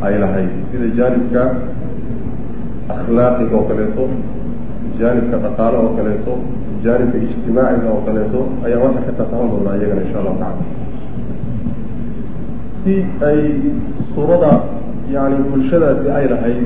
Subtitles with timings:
[0.05, 1.41] ay lahayd sida jaanibka
[2.93, 4.03] akhlaaqiga oo kaleeto
[4.99, 6.33] jaanibka dhaqaale oo kaleeto
[6.85, 10.63] jaanibka ijtimaaciga oo kaleeto ayaan waxa ka taataban doonaa iyagana insha allahu tacala
[12.83, 12.93] si
[13.29, 13.39] ay
[14.15, 14.51] suurada
[15.15, 16.65] yani bulshadaasi ay lahayd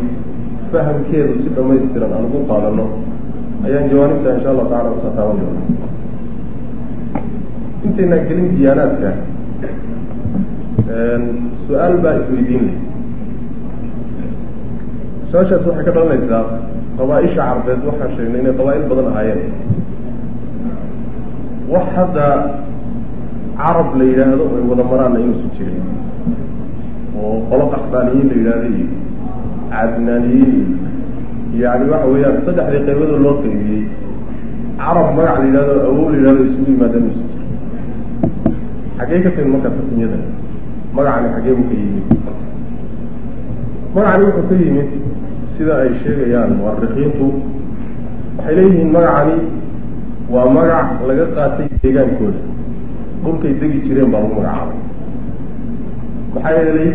[0.72, 2.86] fahamkeedu si dhamaystiran aan ugu qaadano
[3.68, 5.75] ayaan jawaanibta insha allahu tacala u taataaban doonaa
[7.88, 9.10] intaynaan gelin diyaanaadka
[11.68, 12.78] su'aal baa isweydiin leh
[15.32, 16.44] su'aashaas waxay ka dhalanaysaa
[17.00, 19.52] qabaa-isha carbeed waxaan sheegnay inay qabaa-il badan ahaayeen.
[21.74, 22.28] Wax hadda
[23.60, 25.84] carab la yidhaahdo ay wada maraanna inuusu jirin
[27.22, 28.88] oo qolo qaxbaaniyiin la yidhahdo iyo
[29.74, 30.54] cadnaaniyiin
[31.56, 33.84] iyo yani waxa weeyaan saddexdii qaybadoo loo qaybiyey.
[34.82, 37.25] Carab magac la yidhahdo awow la yidhahdo isugu yimaada inuusu jiro
[38.98, 40.18] xaggee ka timid marka tasmiyada
[40.96, 42.06] magacani xaggee buu ka yimid.
[43.96, 44.90] Magacani wuxuu ka yimid
[45.58, 47.26] sida ay sheegayaan muarikiintu
[48.38, 49.36] waxay leeyihiin magacani
[50.34, 52.40] waa magac laga qaatay deegaankooda.
[53.24, 54.78] Dhulkay degi jireen baa lagu magacaabay.
[56.34, 56.92] Maxaa yeelay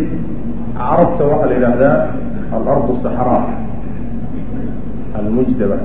[0.77, 1.97] carabta waxaa la yidhaahdaa
[2.57, 3.43] alardu saxraa
[5.19, 5.77] almujdaba.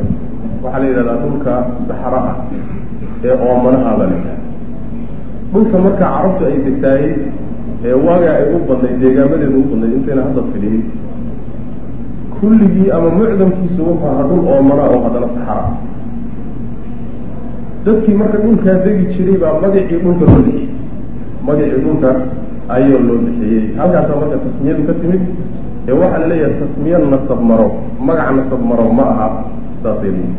[0.63, 1.53] Waxaa la yidhahdaa dhulka
[1.87, 2.35] saxra ah
[3.25, 4.44] ee oomanaha baa la yidhahda
[5.55, 7.13] dhulka markaa carabtu ay degtaayey
[7.87, 10.77] ee waagaa ay u badnayd deegaamadeedu u badnayd intayna hadda fidhin
[12.39, 15.65] kulligii ama mucdamkiisu wuxuu ahaa dhul oomana oo haddana saxara.
[17.85, 20.67] Dadkii marka dhulkaa degi jiray baa magacii dhulka loo bixiyey
[21.47, 22.09] magacii dhulka
[22.75, 23.63] ayaa loo bixiyey.
[23.79, 25.23] Halkaasaa marka tasmiyadu ka timid
[25.89, 27.67] ee waxaa la leeyahay tasmiya nasab maro
[28.07, 29.27] magac nasab maro ma aha
[29.83, 30.33] saasay leeyihi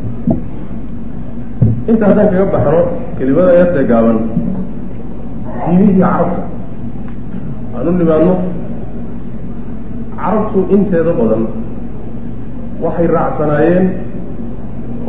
[1.91, 2.81] inta haddaan kaga baxno
[3.19, 4.19] kelimada yartee gaaban
[5.65, 6.43] diimihii carabta
[7.77, 8.35] aan u nimaadno
[10.21, 11.45] carabtu inteeda badan
[12.85, 13.87] waxay raacsanaayeen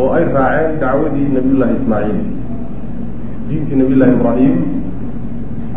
[0.01, 2.19] oo ay raaceen dacwadii nabiyullaahi ismaaciil.
[3.47, 4.55] Diintii nabiyullahi ibraahim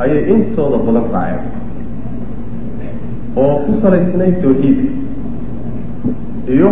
[0.02, 1.42] ayay intooda badan raaceen
[3.42, 4.88] oo ku salaysnay tawxiidka
[6.54, 6.68] iyo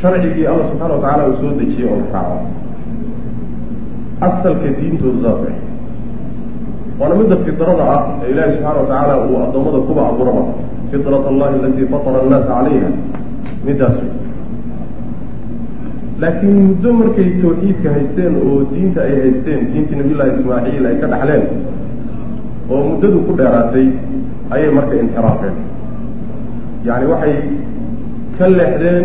[0.00, 2.38] sharcigii alla subxaana wa tacaala uu soo dejiyey oo la raaco.
[4.28, 5.69] Asalka diintoodu saas ah
[7.00, 10.42] waana midda fidrada ah ee ilaahi subxaana wa tacaala uu addoommada kuba abuuraba
[10.92, 12.90] fitrat allahi alatii fatara annaasa calayha
[13.68, 14.10] middaas wey
[16.22, 21.44] laakiin muddo markay tawxiidka haysteen oo diinta ay haysteen diintii nabiyullahi ismaaciil ay ka dhaxleen
[22.72, 23.86] oo muddadu ku dheeraatay
[24.54, 25.56] ayay marka inxiraafeen.
[26.88, 27.34] Yacni waxay
[28.36, 28.98] ka leexdeen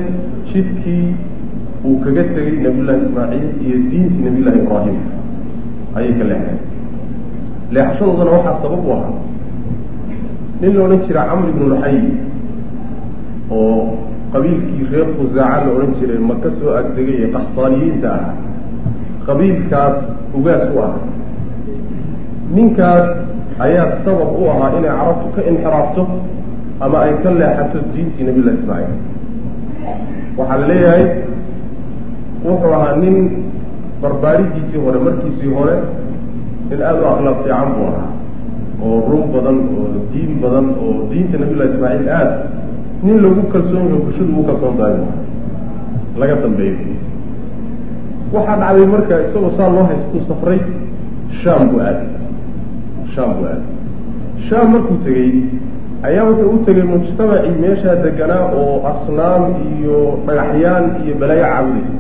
[0.52, 1.06] jidkii
[1.88, 4.98] uu kaga tegey nabiyullahi ismaaciil iyo diintii nabiyullahi ibraahim.
[5.98, 6.60] Ayay ka leexdeen
[7.74, 9.14] leexashadoodana waxaa sabab u ahaa
[10.62, 11.98] nin la odhan jira camr ibnu luxay
[13.52, 13.98] oo
[14.34, 18.30] qabiilkii reer khusaaca la odhan jiray maka soo agdegay ee qaxtaaniyiinta ah
[19.28, 19.96] qabiilkaas
[20.38, 20.94] ugaas u ah
[22.56, 23.06] ninkaas
[23.66, 26.04] ayaa sabab u ahaa inay carabtu ka inxiraafto
[26.86, 29.00] ama ay ka leexato diintii nabillahi ismaaciil
[30.38, 31.04] waxaa la leeyahay
[32.46, 33.16] wuxuu ahaa nin
[34.02, 35.76] barbaaridiisii hore markiisii hore
[36.74, 38.10] in aada u akhlaaq fiican buu ahaa
[38.86, 42.36] oo run badan oo diin badan oo diinta nabiyullahi ismaaciil aada
[43.06, 44.98] nin lagu kalsoon yaho bulshadu ugu kalsoon tahay
[46.22, 46.78] laga dambeeyo
[48.34, 50.60] waxaa dhacday marka isagoo saa loo haystuu safray
[51.44, 52.08] shaam buu aaday
[53.16, 53.70] shaam buu aaday
[54.50, 55.32] shaam markuu tegey
[56.08, 59.98] ayaa wuxuu u tegay mujtamacii meeshaa deganaa oo asnaam iyo
[60.28, 61.94] dhagaxyaan iyo balaayo caabudaysa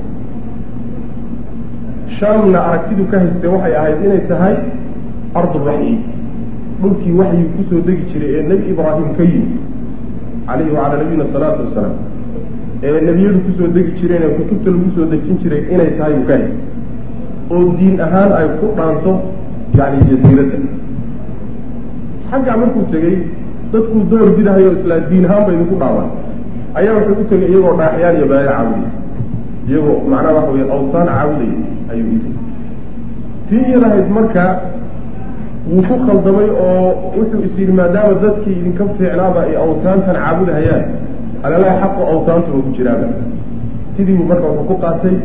[2.19, 4.56] shaamna aragtidu ka haystay waxay ahayd inay tahay
[5.39, 5.94] arduraxyi
[6.81, 9.59] dhulkii waxyii ku soo degi jiray ee nebi ibraahim ka yimid
[10.47, 11.95] calayhi wacalaa nabiyina asalaatu wasalaam
[12.88, 16.25] ee nebiyadu ku soo degi jireen ee kutubta lagu soo dejin jiray inay tahay uu
[16.29, 19.13] ka haystay oo diin ahaan ay ku dhaanto
[19.79, 20.57] yani jasiiradda
[22.31, 23.15] xaggaa markuu tegey
[23.73, 26.07] dadkuu door bidahayo islaa diin ahaan ba idinku dhaawan
[26.79, 28.91] ayaa wuxuu u tegay iyagoo dhaaxyaan iyo balaayo caabudaysa
[29.69, 31.57] iyagoo macnaha waxa weye awsaan caabudaya
[31.91, 32.37] ayuu tegay
[33.49, 34.43] tii iyadahayd marka
[35.69, 36.87] wuu ku khaldamay oo
[37.17, 40.83] wuxuu is yidhi maadaama dadkii idinka fiicnaaba ay awtaantan caabudahayaan
[41.45, 43.07] alalaha xaqu awtaantuba ku jiraaba
[43.97, 45.15] sidii buu marka wuxuu ku qaatay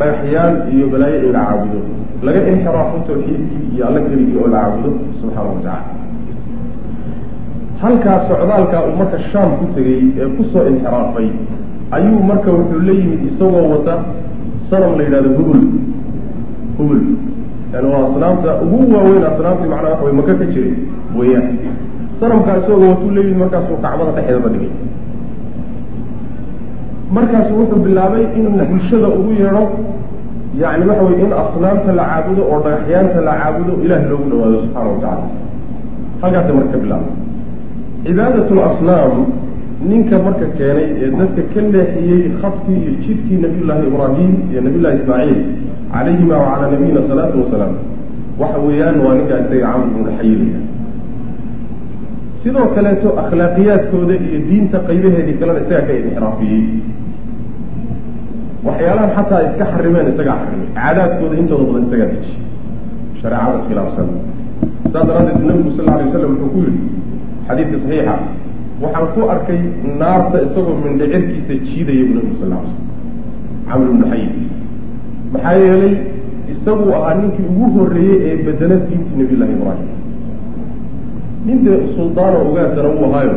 [0.00, 1.80] dhagaxyaan iyo balaayo in la caabudo
[2.26, 4.90] laga inxiraafo tawxiidkii iyo alla keligii oo la caabudo
[5.20, 5.80] subxaana wa tacala
[7.82, 11.28] halkaa socdaalkaa uu marka shaam ku tegey ee ku soo inxiraafay
[11.96, 13.94] ayuu marka wuxuu la yimid isagoo wata
[14.70, 15.60] sanam la yidhahdo hubul
[16.78, 17.00] hubul
[17.72, 20.74] yani waa asnaamta ugu waaweyn asnaamtii macnaa waxa way maka ka jiray
[21.18, 21.48] weyaan
[22.20, 24.70] sanamkaa isagoo watuu la yimid markaasuu kacbada dhexeedaba dhigay.
[27.16, 29.62] Markaasu wuxuu bilaabay inuu bulshada ugu yeedho
[30.62, 34.88] yani waxa weye in asnaamta la caabudo oo dhagaxyaanta la caabudo ilaah loogu dhawaado subxaana
[34.90, 35.24] wa tacala
[36.22, 37.12] halkaasay marka ka bilaabay.
[38.04, 39.14] Cibaadat lasnaam
[39.86, 45.40] ninka marka keenay ee dadka ka leexiyey khadkii iyo jidkii nabiyullaahi ibraahim iyo nabiyullahi ismaaciil
[45.92, 47.74] calayhima wacalaa nabiyina salaatu wasalaam
[48.40, 50.60] waxa weeyaan waa ninkaa isaga camr bnu dhaxayilaya
[52.42, 56.62] sidoo kaleeto akhlaaqiyaadkooda iyo diinta qaybaheedii kalena isagaa ka inxiraafiyey.
[58.66, 60.68] Waxyaalahan xataa iska xarimeen isagaa xarimay.
[60.78, 62.32] Caadaadkooda intooda badan isagaa deji
[63.20, 64.08] shareecada khilaafsan.
[64.92, 66.80] Saas daraaddeed nabigu sal alay waslam wuxuu ku yihi
[67.48, 68.14] xadiidka saxiixa
[68.82, 69.60] waxaan ku arkay
[70.00, 72.66] naarta isagoo mindhicirkiisa jiidaya bu nabigu sal slam
[73.68, 74.32] camr bnu xayid
[75.32, 75.94] maxaa yeelay
[76.52, 79.88] isaguu ahaa ninkii ugu horreeyey ee bedela diintii nabiy llahi ibraahim.
[81.46, 83.36] Ninta suldaano ogaasana uu ahaayo.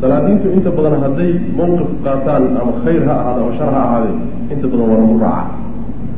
[0.00, 4.16] Salaadiintu inta badan hadday mawqif qaataan ama khayr ha ahaado ama shar ha ahaadee
[4.52, 5.54] inta badan waa lagu raaca.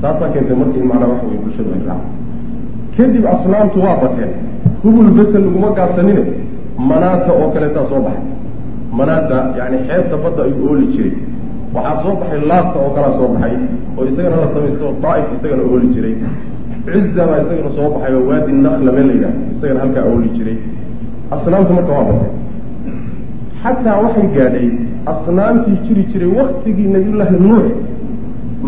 [0.02, 2.08] Taasaa keentay marka in macnaa waxa wey bulshadu ay raaca
[2.96, 4.32] kadib asnaamtu waa bateen.
[4.82, 6.22] Hubul besel laguma gaabsanine
[6.78, 8.24] manaata oo kaleetaa soo baxay.
[8.98, 11.12] Manaata yani xeebta badda ayuu ooli jiray.
[11.74, 13.54] Waxaa soo baxay laabta oo kalaa soo baxay
[13.98, 16.14] oo isagana la samaysta oo daaif isagana ooli jiray.
[16.86, 20.56] Cizza baa isagana soo baxay oo waadi nakla meel la yidhaha isagana halkaa ooli jiray.
[21.34, 22.30] Asnaamtu marka waa batay
[23.62, 24.68] xataa waxay gaadhay
[25.12, 27.66] asnaamtii jiri jiray waktigii nabiyullaahi nuux.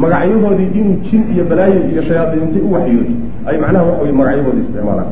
[0.02, 3.12] Magacyahoodii inuu jin iyo balaayo iyo shayaadiintay u waxyoodo
[3.49, 5.09] ay macnaha waxa wey magacyahooda isticmaalaan.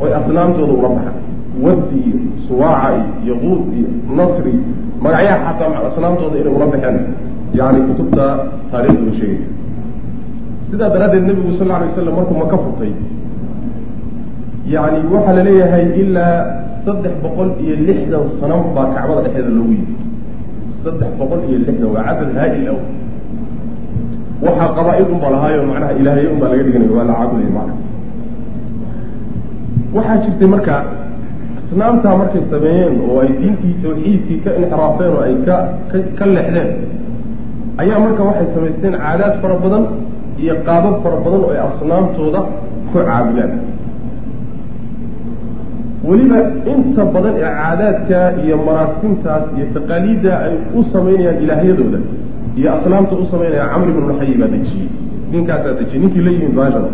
[0.00, 1.16] Oy asnaamtooda ula baxaan
[1.64, 2.18] waddi iyo
[2.48, 2.88] suwaaca
[3.24, 3.88] iyo yaquud iyo
[4.18, 4.54] nasri
[5.04, 6.96] magacyaha xataa asnaamtooda inay ula baxeen
[7.58, 8.24] yani kutubta
[8.70, 9.50] taariikhda sheegaysa
[10.70, 12.92] sidaa daraaddeed nebigu sal alay waslam markuu maka furtay
[14.74, 16.34] yani waxaa la leeyahay ilaa
[16.84, 19.98] saddex boqol iyo lixdan sano baa kacbada dhexeeda loogu yimid.
[20.84, 22.78] Saddex boqol iyo lixdan waa cadad haa-il aw
[24.46, 27.74] waxaa qabaa-il unbaa lahaayo macnaha ilaahye unbaa laga dhiganay waa la caabudaya macna
[29.96, 30.74] waxaa jirtay marka
[31.68, 35.56] asnaamtaa markay sameeyeen oo ay diintii tawxiidkii ka inxiraafeen oo ay ka
[36.18, 36.68] ka leexdeen
[37.82, 39.84] ayaa marka waxay samaysteen caadaad fara badan
[40.42, 42.40] iyo qaabab fara badan oo ay asnaamtooda
[42.92, 43.52] ku caabudaan.
[46.08, 46.38] Weliba
[46.72, 51.98] inta badan ee caadaadka iyo maraasimtaas iyo taqaaliidda ay u samaynayaan ilaahyadooda
[52.58, 54.88] iyo asnaamta u samaynayaan camr ibnu xayi baa dejiyey.
[55.32, 56.00] Ninkaasaa dejiyey.
[56.02, 56.90] Ninkii la yimid baashada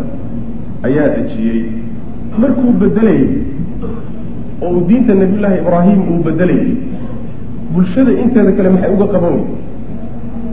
[0.87, 1.59] ayaa dejiyey.
[2.41, 3.27] Markuu bedelayay
[4.63, 6.71] oo uu diinta nabiyullaahi ibraahim uu bedelayay
[7.73, 9.45] bulshada inteeda kale maxay uga qaban wey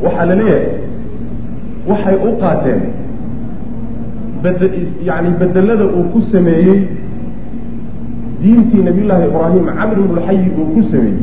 [0.05, 0.67] waxaa la leeyahay
[1.91, 2.81] waxay u qaateen
[4.43, 4.61] bed
[5.09, 6.79] yani bedelada uu ku sameeyey
[8.43, 11.23] diintii nabiyullaahi ibraahim camr ibnulxayi uu ku sameeyey.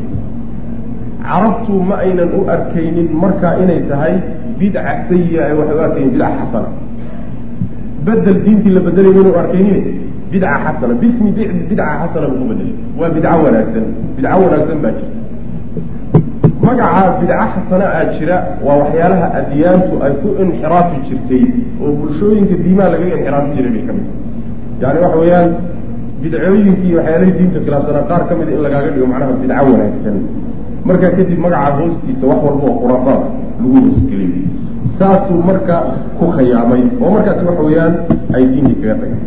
[1.29, 4.13] Carabtu ma aynan u arkaynin markaa inay tahay
[4.59, 6.69] bidca sayi-a ay waxay u arkaynin bidca xasana.
[8.05, 9.81] Bedel diintii la bedelay mayna u arkaynin
[10.31, 11.29] bidca xasana bismi
[11.69, 15.17] bidca xasana buu ku bedelay waa bidco wanaagsan bidco wanaagsan baa jirta
[16.65, 21.43] magaca bidca xasana aa jira waa waxyaalaha adyaantu ay ku inxiraafi jirtay
[21.83, 24.07] oo bulshooyinka diimaha lagaga inxiraafi jiray bay ka mid
[24.81, 25.49] yani waxa weeyaan
[26.21, 30.17] bidcooyinkii waxyaalahii diinta khilaafsanaa qaar ka mida in lagaaga dhigo macnaha bidco wanaagsan
[30.87, 33.21] markaa kadib magaca hoostiisa wax walba oo khuraafaad
[33.61, 34.43] lagu hoosgeliyo
[34.99, 35.75] saasuu marka
[36.19, 37.93] ku khayaamay oo markaasi waxa weeyaan
[38.35, 39.19] ay diinkii kaga tagay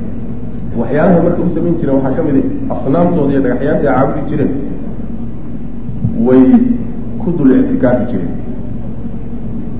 [0.80, 2.36] waxyaalaha marka u samayn jireen waxaa ka mid
[2.70, 4.52] a asnaamtooda iyo dhagaxyaanta ay caabudi jireen
[6.26, 6.44] way
[7.22, 8.32] ku dul ictikaafi jireen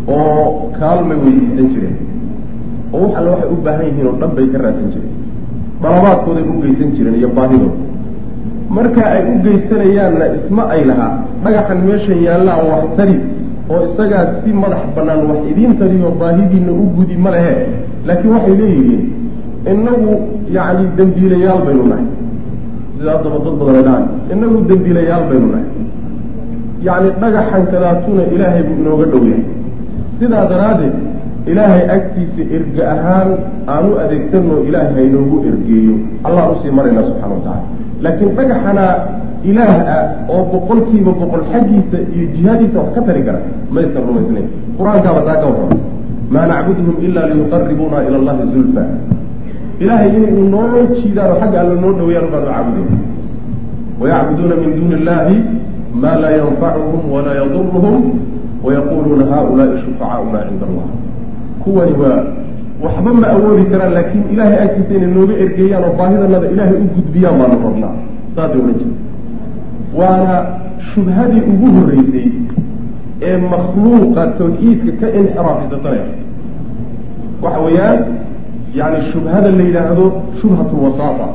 [0.08, 1.96] oo kaalmay weydiisan jireen
[2.92, 5.14] oo wax alle waxay u baahan yihiin oo dhan bay ka raadsan jireen
[5.82, 7.78] dalabaadkooday u geysan jireen iyo baahidooda
[8.76, 11.12] marka ay u geysanayaanna isma ay lahaa
[11.44, 13.16] dhagaxan meeshan yaallaa wax tari
[13.72, 17.54] oo isagaa si madax bannaan wax idiin tariyo baahidiina u gudi ma lehe
[18.06, 19.02] laakiin waxay leeyihiin
[19.71, 20.12] inagu
[20.57, 22.07] yacni dembiilayaal baynu nahay
[22.99, 24.04] sida haddaba dad badan ay dhahan
[24.35, 25.66] inagu dembiilayaal baynu nahay
[26.87, 29.45] yacni dhagaxan kadaatuna ilaahay buu inooga dhow yahay
[30.19, 30.95] sidaa daraaddeed
[31.52, 33.28] ilaahay agtiisa erge ahaan
[33.75, 35.95] aan u adeegsanno ilaahay haynoogu ergeeyo
[36.26, 37.62] allah u sii marayna subxana wa tacala
[38.04, 38.92] laakiin dhagaxanaa
[39.50, 40.04] ilaah ah
[40.35, 43.40] oo boqolkiiba boqol xaggiisa iyo jihaadiisa wax ka tari kara
[43.75, 44.47] maysan rumaysnayn
[44.78, 45.76] qur'aankaaba taa ka warrama
[46.35, 48.83] maa nacbuduhum ila liyuqaribuuna ila allahi zulfa
[49.81, 52.97] ilaahay inay noo jiidaano xagga alla noo dhaweeyaan baanu caabudayna
[54.00, 55.37] wayacbuduuna min duuni illahi
[56.02, 57.97] ma laa yanfacuhum walaa yaduruhum
[58.64, 60.87] wayaquluuna haulaai shufacauna cinda allah
[61.64, 62.21] kuwani waa
[62.85, 67.37] waxba ma awoodi karaan laakiin ilaahay agtiisa inay nooga ergeeyaan oo baahidanada ilaahay u gudbiyaan
[67.41, 67.95] baanu rabnaa.
[68.37, 68.95] Saasay odhan jira
[69.99, 70.35] waana
[70.95, 72.29] shubhadii ugu horreysay
[73.29, 76.05] ee makhluuqa tawxiidka ka inxiraafisatana.
[77.43, 77.99] Waxa weeyaan
[78.79, 80.05] yani shubhada la yidhaahdo
[80.41, 81.26] shubhat lwasaata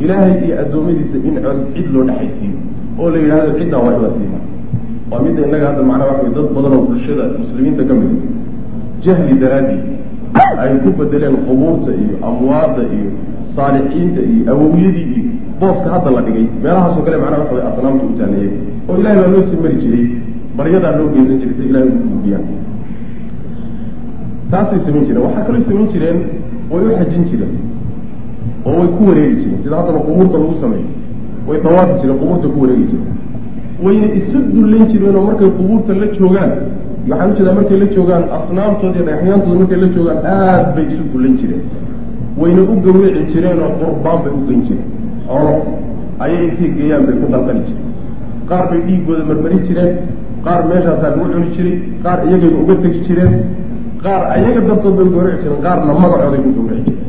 [0.00, 1.34] ilaahay iyo addoommadiisa in
[1.74, 2.56] cid loo dhexaysiiyo
[3.00, 4.38] oo la yidhahdo ciddaa waa iwasiima
[5.10, 8.12] waa midda innaga hadda macnaa waxa dad badan oo bulshada muslimiinta ka mid
[9.04, 9.80] jahli daraadii
[10.62, 13.10] ay ku bedeleen qubuurta iyo amwaadda iyo
[13.56, 15.24] saalixiinta iyo awowyadii iyo
[15.60, 16.46] booska hadda la dhigay.
[16.62, 18.50] Meelahaasoo kale macnaa waxa way asnaamta u taaneeyey
[18.88, 20.06] oo ilahay baa loo sii mari jiray.
[20.58, 22.44] Baryadaa loo geysan jiray si ilahay ugu gudbiyaan
[24.50, 25.22] taasay samayn jireen.
[25.26, 26.18] Waxaa kaloo samayn jireen
[26.70, 27.54] way u xajin jireen
[28.66, 30.88] oo way ku wareegi jireen sida haddaba qubuurta lagu sameeyo
[31.48, 33.12] way dawaafi jireen qubuurta ku wareegi jireen
[33.84, 36.52] wayna isu dullayn jireen oo markay qubuurta la joogaan.
[37.08, 41.02] Waxaan u jeedaa markay la joogaan asnaamtooda iyo dhagaxyaantooda markay la joogaan aad bay isu
[41.12, 41.62] dullayn jireen.
[42.40, 44.88] Wayna u gawrici jireen oo qurbaan bay u geyn jireen.
[45.26, 45.52] Xoolo
[46.24, 47.88] ayay intay geeyaan bay ku dalqali jireen.
[48.48, 49.92] Qaar bay dhiigooda marmari jireen.
[50.44, 53.32] Qaar meeshaasaa lagu cuni jiray qaar iyagayba uga tegi jireen
[54.04, 57.02] qaar ayaga dartood bay gawraci jireen qaarna magacooday ku gawraci jireen.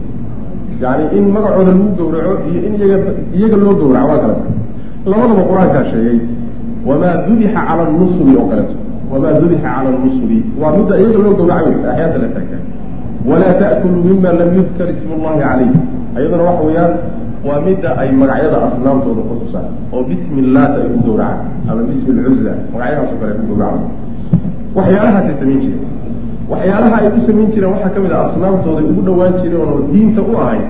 [0.83, 4.35] Yani in magacooda lagu gawraco iyo in iyaga iyaga loo gawraco waa kale
[5.11, 6.17] labadaba qur'aankaa sheegay
[6.87, 8.75] wamaa dubixa cala nusubi oo kaleeto
[9.11, 12.61] wamaa dubixa cala nusubi waa midda iyaga loo gawracayo axyaanta la taagtaa
[13.29, 15.71] walaa ta'kuluu mima lam yudkar ismu llahi calayh
[16.17, 16.93] ayaduna waxa weeyaan
[17.47, 22.11] waa midda ay magacyada asnaamtooda ku tusaan oo bismi illaata ay ku gawracaan ama bismi
[22.17, 23.81] lcuzza magacyadaasoo kale ay ku gawracaan
[24.77, 25.83] waxyaalahaasay samayn jireen
[26.51, 30.21] waxyaalaha ay u samayn jireen waxaa ka mid ah asnaamtooday ugu dhawaan jireen oo diinta
[30.31, 30.65] u ahayd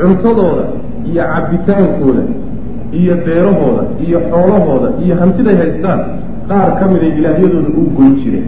[0.00, 0.64] cuntadooda
[1.10, 2.22] iyo cabbitaankooda
[3.00, 6.00] iyo beerahooda iyo xoolahooda iyo hantiday haystaan
[6.50, 8.46] qaar ka miday ilaahyadooda u goyn jireen.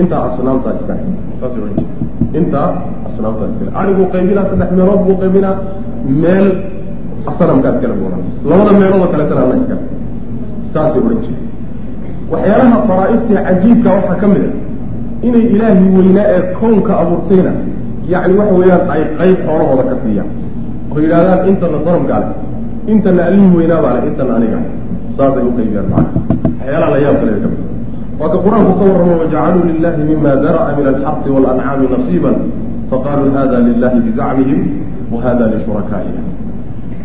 [0.00, 1.00] Intaa asnaamtaa iskale
[1.40, 1.88] saasay ohan jire
[2.38, 2.68] intaa
[3.08, 5.54] asnaamtaa iskale ariguu qaybinaa saddex meelood buu qaybinaa
[6.22, 6.46] meel
[7.38, 9.82] sanamkaa iskale buu ohan labada meeloodoo kaleetana alla iskale
[10.74, 11.40] saasay odhan jire
[12.32, 14.50] waxyaalaha faraa'iftii cajiibka waxaa ka mid a
[15.26, 17.52] inay ilaahii weynaa ee kownka abuurtayna
[18.12, 20.28] yacni waxa weeyaan ay qayb xoolahooda ka siiyaan.
[20.92, 22.28] Oo yidhahdaan intana sanamkaa le
[22.92, 24.58] intana allihii weynaa baa le intana aniga
[25.16, 26.20] saasay u qaybiyaan macana
[26.58, 27.60] waxyaalaha la yaab kale ka mid
[28.20, 32.36] waa ka qur'aanku ka warramo wajacaluu lilahi mima dara'a min alxaqi walancaami nasiiban
[32.90, 34.60] faqaaluu hada lilahi bizacmihim
[35.12, 36.22] wa hada lishurakaa'iha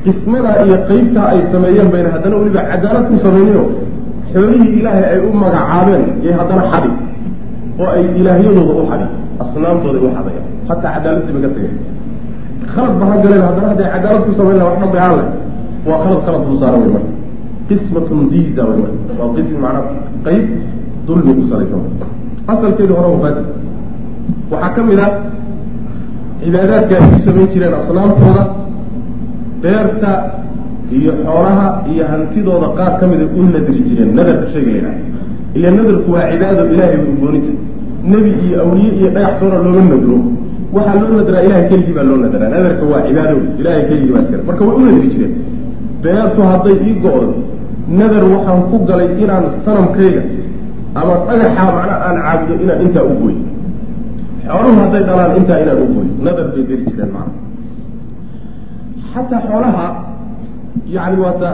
[0.04, 3.64] qismadaa iyo qeybtaa ay sameeyeen bayna haddana weliba cadaalad ku samaynayo
[4.34, 6.90] xoolihii ilaahay ay u magacaabeen yay haddana xadi
[7.82, 9.06] oo ay ilaahyadooda u xadi
[9.44, 11.76] asnaamtooda u xadayaan hataa cadaaladii bay tageen
[12.74, 15.28] khalad ba ha galeen haddana hadday cadaalad ku samayn laha wax dhan bay haan leh
[15.88, 17.12] waa khalad khalad dul saara wey marka
[17.70, 19.84] qismatun diiza wey marka waa qism macnaa
[20.26, 20.44] qeyb
[21.08, 21.82] dulmi ku salaysan
[22.52, 23.44] asalkeedu hore wafaasi
[24.52, 25.12] waxaa ka mid ah
[26.44, 28.44] cibaadaadka ay ku samayn jireen asnaamtooda
[29.64, 30.12] beerta
[30.98, 34.10] iyo xoolaha iyo hantidooda qaar ka mida u nadri jireen.
[34.18, 34.94] Nadarka shayga laydhaha
[35.58, 37.52] ila nadarku waa cibaado ilaahay u goonita
[38.12, 40.18] nebi iyo awliye iyo dhagax soona looma nadro
[40.76, 44.44] waxaa loo nadraa ilahay keligii baa loo nadraa nadarka waa cibaado ilahay keligii baa iskale
[44.48, 45.34] marka way u nadri jireen.
[46.04, 47.28] Beertu hadday ii go-do
[48.00, 50.22] nadar waxaan ku galay inaan sanamkayga
[51.00, 53.42] ama dhagaxaa macnaa aan caabudo inaan intaa u gooyo.
[54.48, 56.14] Xooluhu hadday dhalaan intaa inaan u gooyo.
[56.26, 57.34] Nadar bay geli jireen macna
[59.14, 59.86] xataa xoolaha
[60.96, 61.50] yani waata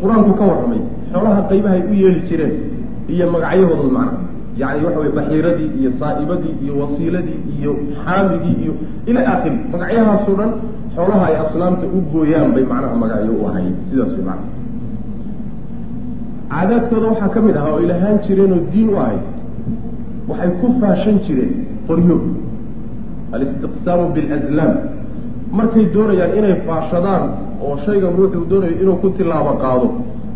[0.00, 0.80] qur'aanku ka warramay
[1.12, 2.52] xoolaha qaybahay u yeeli jireen
[3.12, 4.18] iyo magacyahooda macna
[4.60, 7.72] yani waxa wey baxiiradii iyo saa'ibadii iyo wasiiladii iyo
[8.04, 8.72] xaamigii iyo
[9.10, 10.50] ila aakiri magacyahaasoo dhan
[10.94, 14.46] xoolaha ay asnaamta u gooyaan bay macnaha magacyo u ahayd sidaas way macna
[16.52, 19.24] caadaadkooda waxaa ka mid ahaa oo ilahaan jireen oo diin u ahayd
[20.28, 21.52] waxay ku faashan jireen
[21.88, 22.16] qoryo
[23.34, 24.74] alistiqsaamu bilazlaam.
[25.58, 27.24] Markay doonayaan inay faashadaan
[27.64, 29.88] oo shaygan ruuxuu doonayo inuu ku tilaabo qaado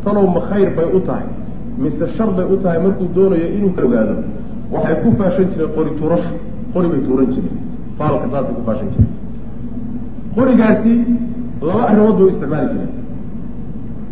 [0.05, 1.27] tanow ma khayr bay u tahay
[1.79, 4.15] mise shar bay u tahay markuu doonayo inuu ka ogaado
[4.75, 6.33] waxay ku faashan jireen qori tuurasho
[6.75, 7.57] qori bay tuuran jireen.
[7.99, 9.11] Faalka saasay ku faashan jireen.
[10.37, 10.95] Qorigaasi
[11.67, 12.91] laba arrimood bay u isticmaali jireen.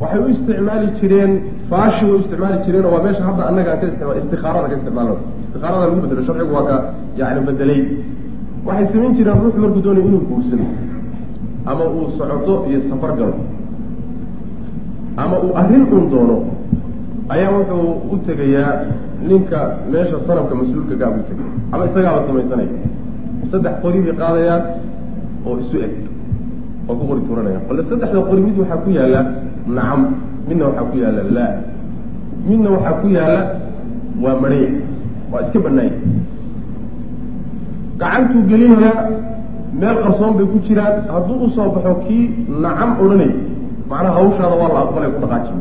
[0.01, 1.33] Waxay u isticmaali jireen
[1.71, 5.17] faashi way u isticmaali jireen oo waa meesha hadda annaga ka isticma istikaarada ka isticmaalno
[5.47, 6.77] istikaarada lagu bedelo sharcigu waa ka
[7.21, 7.81] yani bedelay
[8.67, 10.65] waxay samayn jireen ruux markuu doonayo inuu guursado
[11.71, 13.35] ama uu socoto iyo safar galo
[15.23, 16.37] ama uu arrin uun doono
[17.35, 18.73] ayaa wuxuu u tegayaa
[19.29, 19.59] ninka
[19.93, 21.49] meesha sanamka mas'uulka gaab u tegay.
[21.73, 22.73] Ama isagaaba samaysanaya.
[23.51, 24.63] Saddex qori bay qaadayaan
[25.47, 25.93] oo isu eg.
[26.89, 29.21] Oo ku qori tuuranaya bale saddexda qori mid waxaa ku yaalla
[29.77, 30.01] nacam
[30.49, 31.53] midna waxaa ku yaalla laa.
[32.49, 33.43] Midna waxaa ku yaalla
[34.23, 34.71] waa maraya.
[35.33, 35.95] Waa iska banaanya
[38.01, 39.05] gacantuu gelinayaa
[39.81, 40.95] meel qarsoon bay ku jiraan.
[41.13, 42.23] Hadduu u soo baxo kii
[42.65, 43.31] nacam odhanay
[43.91, 45.53] macnaha hawshaada waa la aqbalay ku dhaqaaji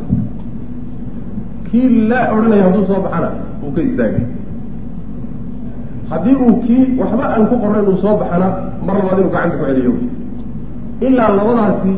[1.71, 3.29] kii laa odhanaya hadduu soo baxana
[3.65, 4.23] uu ka istaagay.
[6.09, 8.47] Haddii uu kii waxba aan ku qornayn uu soo baxana
[8.85, 9.93] mar labaad inuu gacanta ku celiyo.
[11.07, 11.91] Ilaa labadaasi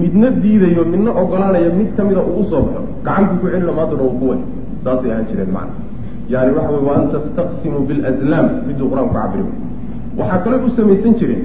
[0.00, 4.14] midna diidayo midna ogolaanayo mid kamida uu u soo baxo gacantu ku celino maaduna uu
[4.20, 4.40] ku way.
[4.84, 5.74] Saasay ahaan jireen macna.
[6.32, 9.44] Yani waxa wey wa an tastaqsimu bilazlaam miduu qur'aanku cabiri
[10.18, 11.42] waxaa kaloo u samaysan jireen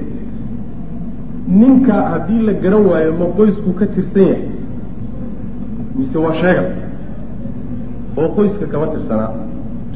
[1.60, 4.42] ninka haddii la garan waayo ma qoysku ka tirsan yahay?
[5.98, 6.62] Mise waa sheega
[8.18, 9.30] oo qoyska kama tirsanaa.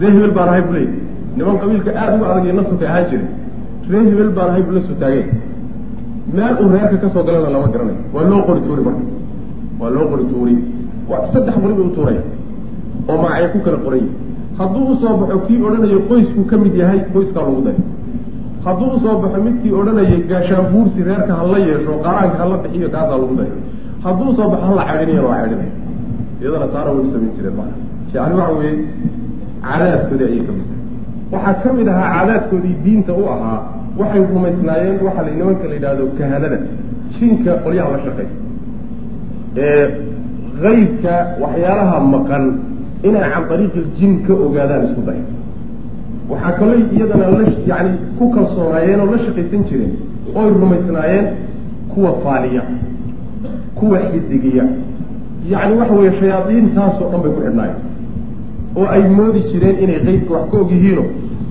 [0.01, 0.93] Ree hebel baan ahay bu leeyay
[1.37, 3.29] niman qabiilka aada uga adag iyo nasabka ahaan jiray.
[3.91, 5.29] Ree hebel baan ahay bu la soo taageen
[6.37, 7.99] meel uu reerka ka soo galana lama garanayo.
[8.15, 9.05] Waa loo qori tuuri marka.
[9.81, 10.55] Waa loo qori tuuri.
[11.11, 12.23] Waa saddex qori bay u tuuraya
[13.11, 14.11] oo magacyo ku kala qoran yihi
[14.59, 17.81] hadduu u soo baxo kii odhanayo qoysku ka mid yahay qoyskaa lagu daray.
[18.65, 23.19] Hadduu u soo baxo midkii odhanayay gaashaan buursi reerka hala yeesho qaaraanka hala bixiyo kaasaa
[23.23, 23.55] lagu daray.
[24.05, 25.73] Hadduu u soo baxo hala cadhinayo waa cadhinaya
[26.43, 27.71] iyadana taana way u samayn jireen maa
[28.15, 28.75] yani waxa weeye
[29.67, 30.81] caadaadkoodii ayay ka mid tahay.
[31.33, 33.59] Waxaa ka mid ahaa caadaadkoodii diinta u ahaa
[34.01, 36.59] waxay rumaysnaayeen waxaa nimanka la yidhaahdo kahanada
[37.19, 38.41] jinka qolyaha la shaqaysta.
[39.57, 39.85] Ee
[40.63, 42.45] kaybka waxyaalaha maqan
[43.09, 45.21] inay can ariiqi ljin ka ogaadaan isku day
[46.31, 49.93] waxaa kaloo iyadana la yani ku kalsoonaayeen oo la shaqaysan jireen
[50.41, 51.27] oy rumaysnaayeen
[51.95, 52.63] kuwa faaliya
[53.79, 54.65] kuwa xidigiya.
[55.53, 57.81] Yacni waxa weeye shayaadiintaasoo dhan bay ku xidhnaayeen
[58.79, 61.05] oo ay moodi jireen inay qeybka wax ka og yihiino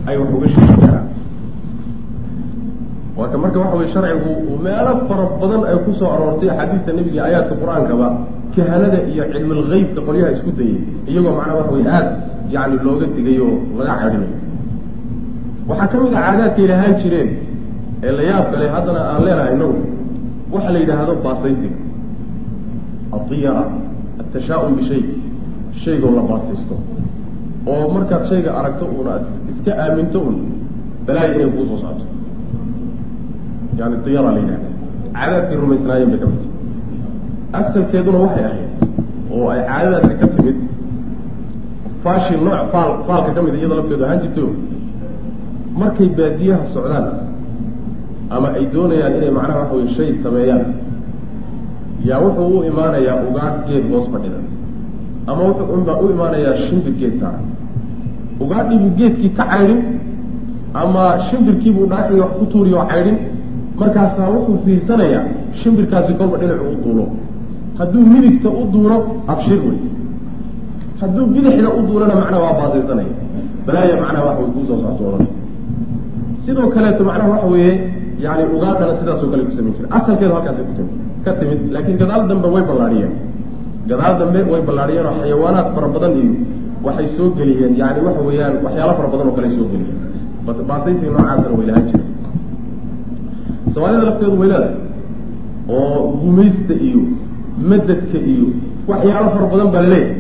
[0.10, 1.06] ay wax uga sheegi karaan.
[3.18, 4.32] Waaka marka waxa weye sharcigu
[4.66, 8.08] meelo fara badan ay ku soo aroortay axaadiista nebiga aayaadka qur'aankaba
[8.56, 10.78] kahanada iyo cilmilgeybka qolyaha isku dayay
[11.12, 12.12] iyagoo macnaa waxa weye aada
[12.54, 14.36] yani looga digay oo laga cadhinayo
[15.70, 17.30] waxaa ka mid a caadaadkay lahaan jireen
[18.08, 19.78] ee la yaab kale haddana aan leenahay inagu
[20.54, 21.78] waxa la yidhaahdo baasaysiga.
[23.16, 23.64] Adiyara
[24.22, 25.02] atashaa-um bishay
[25.84, 26.76] shaygoo la baasaysto
[27.68, 29.14] oo markaad shayga aragto uuna
[29.52, 30.36] iska aaminto un
[31.06, 32.06] balaayo inay kuu soo saarto
[33.80, 34.70] yani diyara la yidhahda
[35.16, 36.44] caadaadkay rumaysnaayeen bay ka mid
[37.60, 38.70] asalkeeduna waxay ahayd
[39.36, 40.58] oo ay caadadaasi ka timid
[42.04, 44.46] faashi nooc faal faalka ka mid iyada lafteedu ahaan jirto
[45.82, 47.08] markay baadiyaha socdaan
[48.36, 50.64] ama ay doonayaan inay macnaha waxa weye shay sameeyaan
[52.10, 54.40] yaa wuxuu u imaanayaa ugaadh geed hoos fadhida
[55.28, 57.40] ama wuxuu u imaanayaa shimbir geed saara
[58.44, 59.80] ugaadhiibuu geedkii ka caydhin
[60.74, 63.18] ama shimbirkiibuu dhaaxii wax ku tuuriyo oo caydhin
[63.80, 65.24] markaasaa wuxuu fiirsanayaa
[65.62, 67.06] shimbirkaasi kolba dhinacu u duulo.
[67.78, 69.80] Hadduu midigta u duulo abshir wey
[71.02, 73.14] hadduu bidixda u duulana macnaha waa baasaysanaya
[73.66, 75.28] balaaya macnaha waxa way kuusoo socto odan
[76.46, 77.74] sidoo kaleeto macnaha waxa weeye
[78.24, 80.94] yani ugaadhana sidaasoo kale ku samayn jira asalkeedu halkaasay ku timid
[81.26, 83.14] ka timid laakiin gadaal dambe way ballaadhiyeen
[83.90, 86.34] gadaal dambe way ballaadhiyeen oo xayawaanaad fara badan iyo
[86.86, 87.74] waxay soo geliyeen.
[87.82, 89.98] Yani waxa weeyaan waxyaalo fara badan oo kale soo geliyeen.
[90.70, 92.08] Baasaysiga noocaasana way lahaan jireen.
[93.74, 94.76] Soomaalida lafteedu way leedahay
[95.70, 97.02] oo gumaysta iyo
[97.70, 98.48] madadka iyo
[98.92, 100.20] waxyaalo fara badan baa la leeyahay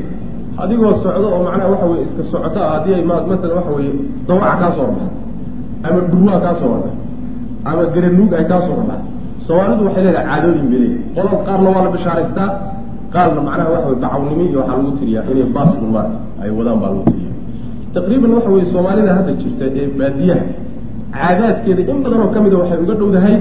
[0.63, 3.93] adigoo socdo oo macnaha waxa weye iska socoto ah haddii ay masalan waxa weeye
[4.27, 5.17] dawaca kaa soo horbaxdo
[5.87, 6.99] ama dhurwaa kaa soo horbaxdo
[7.69, 9.07] ama garanuug ay kaa soo horbaxdo
[9.47, 12.47] soomaalidu waxay leedahay caadooyin bay leeyahay qolal qaarna waa la bishaaraystaa
[13.13, 16.89] qaarna macnaha waxa wey bacawnimo iyo waxaa lagu tiriyaa inay baasku maarta ay wadaan baa
[16.93, 17.31] lagu tiriya
[17.95, 20.43] taqriiban waxa weye soomaalida hadda jirta ee baadiyaha
[21.15, 23.35] caadaadkeeda in badan oo ka mida waxay uga dhowdahay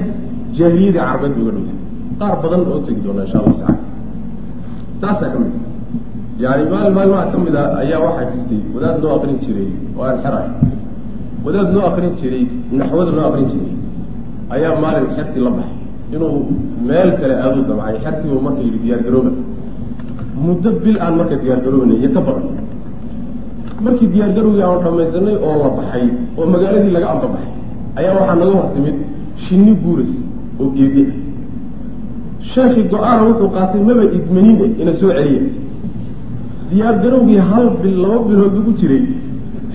[0.57, 1.77] jaahiliyadii carbeed bay uga dhowdahay
[2.21, 3.77] qaar badan oo tegi doona insha allahu tacala
[5.01, 5.53] taasaa ka mid
[6.43, 10.17] yani maalin maalmaha ka mid a ayaa waxaa jirtay wadaad noo akrin jiray oo aan
[10.23, 10.47] xeray
[11.45, 12.43] wadaad noo akrin jiray
[12.79, 13.73] naxwada noo akrin jiray
[14.55, 15.77] ayaa maalin xertii la baxay
[16.15, 16.35] inuu
[16.89, 19.31] meel kale aaduu damcay xertii uu marka yidhi diyaar garooba
[20.45, 22.45] muddo bil aan marka diyaar garoobana iyo ka badan.
[23.85, 26.05] Markii diyaar garowgii aanu dhamaysanay oo la baxay
[26.37, 27.49] oo magaaladii laga ambabaxay
[27.99, 28.95] ayaa waxaa naga hor timid
[29.45, 30.11] shinni guuras
[30.61, 31.13] oo geedi ah.
[32.51, 35.41] Sheekii go'aana wuxuu qaatay maba idmanin ina soo celiya
[36.69, 39.03] diyaar garowgii hal bil laba bilood ugu jiray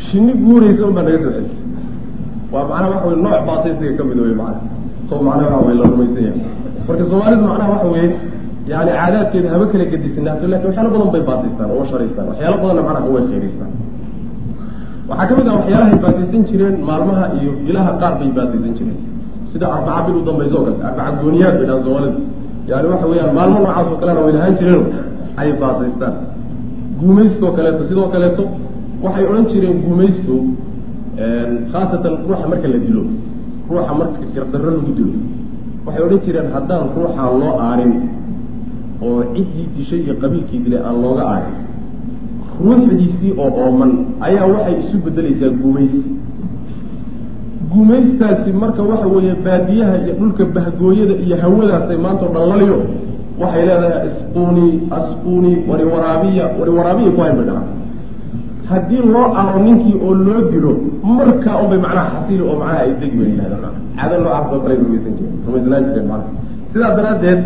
[0.07, 1.63] shinni guuraysa un baa naga soo celisay
[2.53, 4.61] waa macnaha waxa wey nooc baataysiga ka mid wey macana
[5.13, 6.43] oo macnaha waxa wey la rumaysan yahay
[6.89, 8.11] marka soomaalidu macnaha waxa weeye
[8.73, 13.09] yani caadaadkeeda haba kala gedisanaato laakiin waxyaalo badan bay baataystaan oo sharaystaan waxyaalo badanna macnaha
[13.17, 13.73] way khayraystaan
[15.11, 18.99] waxaa ka mid ah waxyaalahay baataysan jireen maalmaha iyo ilaha qaar bay baataysan jireen
[19.53, 22.19] sida arbaca bil u dambayso o kale arbaca gooniyaad bay dhahan soomaalida
[22.71, 24.83] yani waxa weeyaan maalmo noocaas oo kalena way lahaan jireen
[25.41, 26.15] ay baataystaan
[27.01, 28.45] guumaysto kaleeto sidoo kaleeto
[29.05, 30.35] waxay odhan jireen guumaysto
[31.73, 33.03] khaasatan ruuxa marka la dilo
[33.71, 35.13] ruuxa marka gardarro lagu dilo
[35.87, 37.93] waxay odhan jireen haddaan ruuxaa loo aarin
[39.03, 41.57] oo ciddii dishay iyo qabiilkii dilay aan looga aarin
[42.65, 43.91] ruuxdiisii oo ooman
[44.27, 46.01] ayaa waxay isu bedelaysaa guumaysi
[47.73, 52.79] guumaystaasi marka waxa weeye baadiyaha iyo dhulka bahgooyada iyo hawadaasay maantao dhan laliyo
[53.41, 54.67] waxay leedahay isquuni
[54.99, 57.67] asquuni wari waraabiya wari waraabiya ku dhahaan.
[58.71, 60.73] Haddii loo aaro ninkii oo loo dilo
[61.19, 63.75] markaa unbay macnaha xasili oo macnaha ay degi bay yidhahdaan.
[63.97, 65.37] Caado noocaas oo kale rumaysan jireen.
[65.47, 66.33] Rumaysanaan jireen macnaha
[66.73, 67.41] sidaa daraaddeed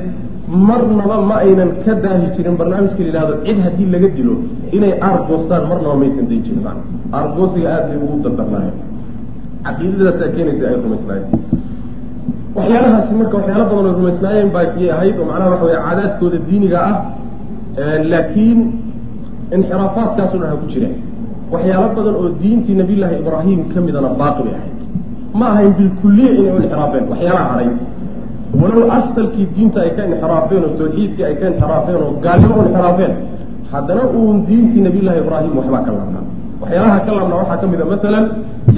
[0.50, 4.34] marnaba ma aynan ka daahi jirin barnaamijka la yihahdo cid haddii laga dilo
[4.76, 6.64] inay aargoostaan marnaba maysan dayn jirin.
[7.16, 8.76] Aargoosiga aad bay ugu dardarnaayeen
[9.66, 11.28] caqiidadaasaa keenaysa ay rumaysnaayeen.
[12.56, 16.78] Waxyaalahaasi marka waxyaalo badan oo rumaysnaayeen baa iyay ahayd oo macnaha waxa weye caadaadkooda diiniga
[16.90, 16.96] ah
[18.12, 18.58] laakiin
[19.56, 20.94] inxiraafaadkaaso dhan ha ku jiraan.
[21.52, 24.76] Waxyaalo badan oo diintii nabiyllaahi ibraahim ka midana baaqi bay ahayd.
[25.38, 27.68] Ma ahayn bilkuliya inay u inxiraafeen waxyaalaha hadhay
[28.60, 33.12] walow asalkii diinta ay ka inxiraafeen oo tawxiidkii ay ka inxiraafeen oo gaalnimo u inxiraafeen
[33.72, 36.24] haddana uun diintii nabiyllaahi ibraahim waxbaa ka labnaa.
[36.62, 38.24] Waxyaalaha ka labnaa waxaa ka mid a masalan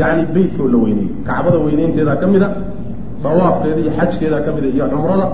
[0.00, 2.48] yani beytka oo la weyneeyo kacbada weyneynteeda ka mid a
[3.24, 5.26] dawaafkeeda iyo xajkeeda ka mida iyo cumrada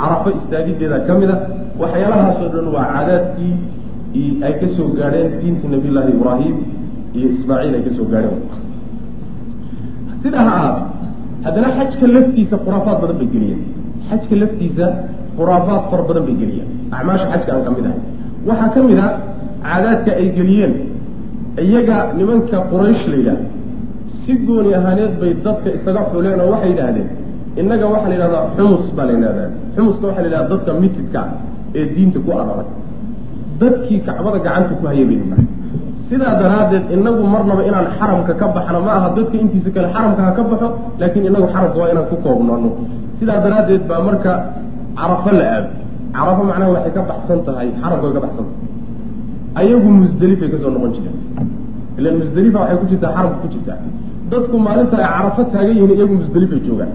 [0.00, 1.36] carafo istaagideeda ka mid a
[1.82, 3.52] waxyaalahaasoo dhan waa caadaadkii
[4.46, 6.56] ay ka soo gaadheen diintii nabiy llaahi ibraahim
[7.16, 8.40] iyo ismaaciil ay ka soo gaadheen.
[10.22, 10.82] Sidaa ha ahaato
[11.44, 13.60] haddana xajka laftiisa khuraafaad badan bay geliyeen
[14.08, 14.86] xajka laftiisa
[15.36, 18.00] khuraafaad fara badan bay geliyeen acmaasha xajka aan ka mid ahay.
[18.48, 19.06] Waxaa ka mid a
[19.64, 20.72] caadaadka ay geliyeen
[21.66, 23.40] iyaga nimanka quraysh la yidhaah
[24.22, 27.08] si gooni ahaaneed bay dadka isaga xuleen oo waxay yidhaahdeen
[27.60, 29.48] innaga waxaa la yidhahdaa xumus baa la yidhahdaa.
[29.74, 31.20] Xumuska waxaa la yidhahda dadka mitidka
[31.78, 32.68] ee diinta ku adaray
[33.60, 35.46] dadkii kacbada gacanta ku hayay baynu nahay
[36.08, 40.30] sidaa daraaddeed inagu marnaba inaan xaramka ka baxno ma aha dadka intiisa kale xaramka ha
[40.38, 40.68] ka baxo
[41.00, 42.68] laakiin inagu xaramka waa inaan ku koobnano
[43.20, 44.32] sidaa daraaddeed baa marka
[44.98, 45.68] carafo la aado
[46.16, 47.68] carafo macnaha waxay ka baxsan tahay
[48.02, 48.68] way ka baxsan tahay.
[49.60, 51.16] Ayagu musdelifay ka soo noqon jireen.
[51.98, 53.78] Ilan musdelifa waxay ku jirtaa xaramka ku jirtaa.
[54.30, 56.92] Dadku maalinta ay carafo taagan yihiin iyagu musdelifay joogaan.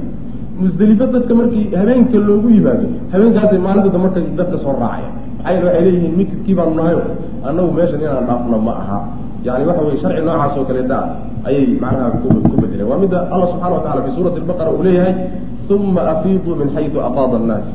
[0.64, 5.10] Musdelifo dadka markii habeenka loogu yimaado habeenkaasay maalintada marka dadka soo raacaya
[5.44, 7.02] maxaa waxay leeyihiin mitidkii baanu nahayo
[7.48, 8.98] annagu meeshan inaan dhaafno ma aha.
[9.46, 13.48] Yani waxa weye sharci noocaas oo kaleeta ah ayay macnaha ku bedeleen waa midda allah
[13.52, 15.14] subxana wa tacala fi suurati albaqara uu leeyahay
[15.74, 17.66] uma afiiduu min xaysu afaada annaas.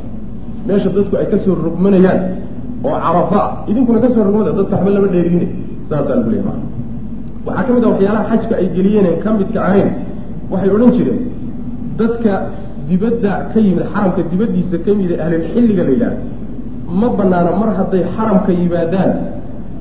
[0.66, 2.20] Meesha dadku ay ka soo rogmanayaan
[2.84, 5.46] oo carafa idinkuna ka soo rogmada dadka waxba lama dheeriine
[5.88, 6.58] saasaa lagu leeyahy maa
[7.46, 9.88] waxaa ka mid ah waxyaalaha xajka ay geliyeeneen ka midka ahayn
[10.52, 11.20] waxay odhan jireen
[12.00, 12.32] dadka
[12.88, 16.20] dibadda ka yimid xaramka dibaddiisa ka yimid ee ahlilxilliga la yidhahdo
[17.00, 19.10] ma banaana mar hadday xaramka yimaadaan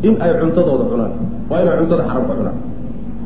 [0.08, 1.13] in ay cuntadooda cunaan
[1.50, 2.58] waa inay cuntada xaramka cunaan.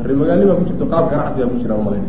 [0.02, 2.02] Arri magaalnimaa ku jirto qaab ganacsigaa ku jira malay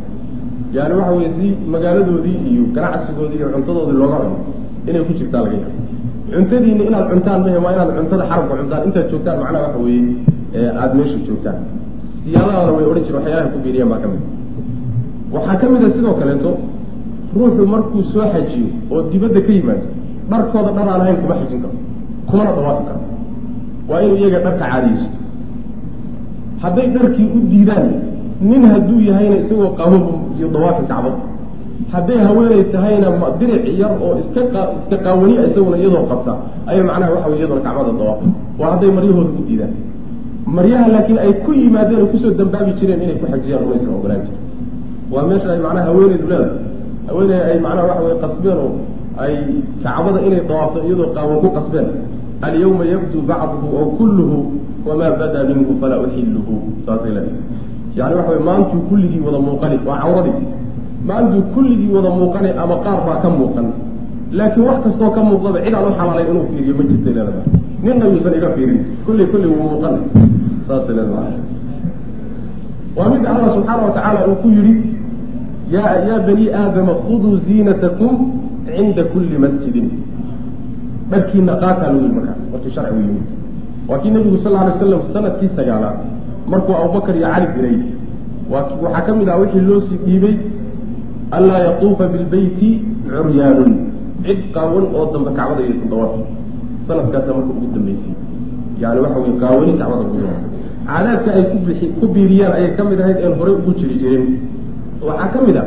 [0.76, 4.37] yani waxa weye si magaaladoodii iyo ganacsigoodii iyo cuntadoodii looga cuno
[4.88, 5.80] inay ku jirtaa laga yaabo.
[6.34, 8.82] Cuntadiina inaad cuntaan mahe waa inaad cuntada xaramka cuntaan.
[8.88, 10.02] Intaad joogtaan macnaha waxa weeye
[10.80, 11.58] aada meesha joogtaan.
[12.24, 14.22] Siyaadahana way odhan jire waxyaalaha ku biiriyaan baa ka mid.
[15.34, 16.50] Waxaa ka mid a sidoo kaleeto
[17.37, 19.87] ruuxu markuu soo xajiyo oo dibadda ka yimaado
[20.30, 21.74] dharkooda dhar aan ahayn kuma xajin karo
[22.28, 23.00] kumana dawaafi karo.
[23.88, 25.06] Waa inuu iyaga dharka caadiyso
[26.62, 27.87] hadday dharkii u diidaan
[28.48, 29.96] nin hadduu yahayna isagoo qabo
[30.38, 31.18] iyo dawaafi kacbada
[31.92, 33.09] hadday haweenay tahayna
[33.40, 36.33] diric yar oo iska iska qaawani isaguna iyadoo qabta.
[36.68, 39.73] Ayay macnaha waxa wey iyadona kacbada dawaafay waa hadday maryahooda u diidaan.
[40.57, 44.20] Maryaha laakiin ay ku yimaadeen oo ku soo dambaabi jireen inay ku xajiyaan umaysan ogolaan
[44.27, 44.37] jir
[45.12, 46.53] waa meesha ay macnaha haweeneydu leedahay.
[47.09, 48.70] Haweeney ay macnaha waxa wey qasbeen oo
[49.25, 49.35] ay
[49.85, 51.87] kacbada inay dawaafto iyadoo qaawan ku qasbeen.
[52.47, 54.38] Alyawma yabdu bacduhu aw kulluhu
[54.87, 56.55] wamaa badaa minhu falaa uxiluhu
[56.87, 57.40] saasay leedahay
[57.98, 60.38] yani waxa wey maantuu kulligii wada muuqani waa cawradii
[61.09, 63.66] maantuu kulligii wada muuqani ama qaar baa ka muuqan.
[64.38, 67.44] Laakiin wax kastoo ka muuqdaba cid aan u xalaalay inuu fiiriyo ma jirtay leedahay.
[67.85, 68.80] Ninna yuusan iga fiirin.
[69.07, 69.98] Kulli kulli wuu muuqana
[70.66, 71.35] saasay leedahay.
[72.96, 74.74] Waa midda allah subxaana watacaala uu ku yidhi
[75.74, 78.12] ya yaa bani aadama khuduu ziinatakum
[78.66, 79.87] cinda kulli masjidin.
[81.11, 82.38] Dharkiina qaataa lagu yidhi markaas.
[82.52, 83.26] Markii sharcigu yimid.
[83.88, 85.96] Waa kii nabigu sal alay slam sannadkii sagaalaad
[86.50, 87.78] markuu abubakar iyo cali diray.
[88.52, 90.35] Waxaa ka mid ah wixii loo sii dhiibay
[91.37, 92.70] anlaa yatuufa bilbeyti
[93.09, 93.72] curyaanun
[94.24, 96.12] cid qaawan oo dambe kacbada iyaysan dawaaf
[96.88, 98.12] sanadkaasa marka ugu dambeysay.
[98.83, 100.16] Yani waxa wey qaawani kacbada ku
[100.88, 104.24] caadaadka ay ku bixi ku biiriyaan ayay ka mid ahayd een horey ugu jiri jirin
[105.09, 105.64] waxaa ka mid a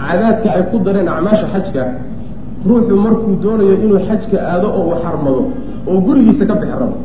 [0.00, 1.82] caadaadka ay ku dareen acmaasha xajka
[2.68, 5.40] ruuxu markuu doonayo inuu xajka aado oo uu xarmado
[5.90, 6.96] oo gurigiisa ka bixi rabo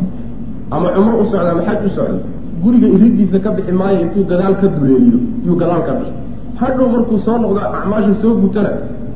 [0.76, 2.18] ama cumro u socdo ama xaj u socdo
[2.64, 6.14] guriga iridiisa ka bixi maayo intuu gadaal ka duleeliyo yuu gadaal ka bixi.
[6.60, 8.72] Hadhow markuu soo noqdo acmaasha soo gutana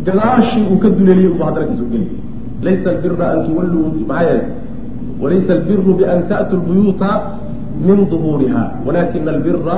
[0.07, 2.07] gadaashii uu ka duleeliyey uba haddana ka soo geli.
[2.65, 4.43] Laysa albira an tuwalluu maxaa yeele
[5.21, 7.09] walaysa albiru bian ta'tu lbuyuuta
[7.87, 9.77] min duhuuriha walakina albira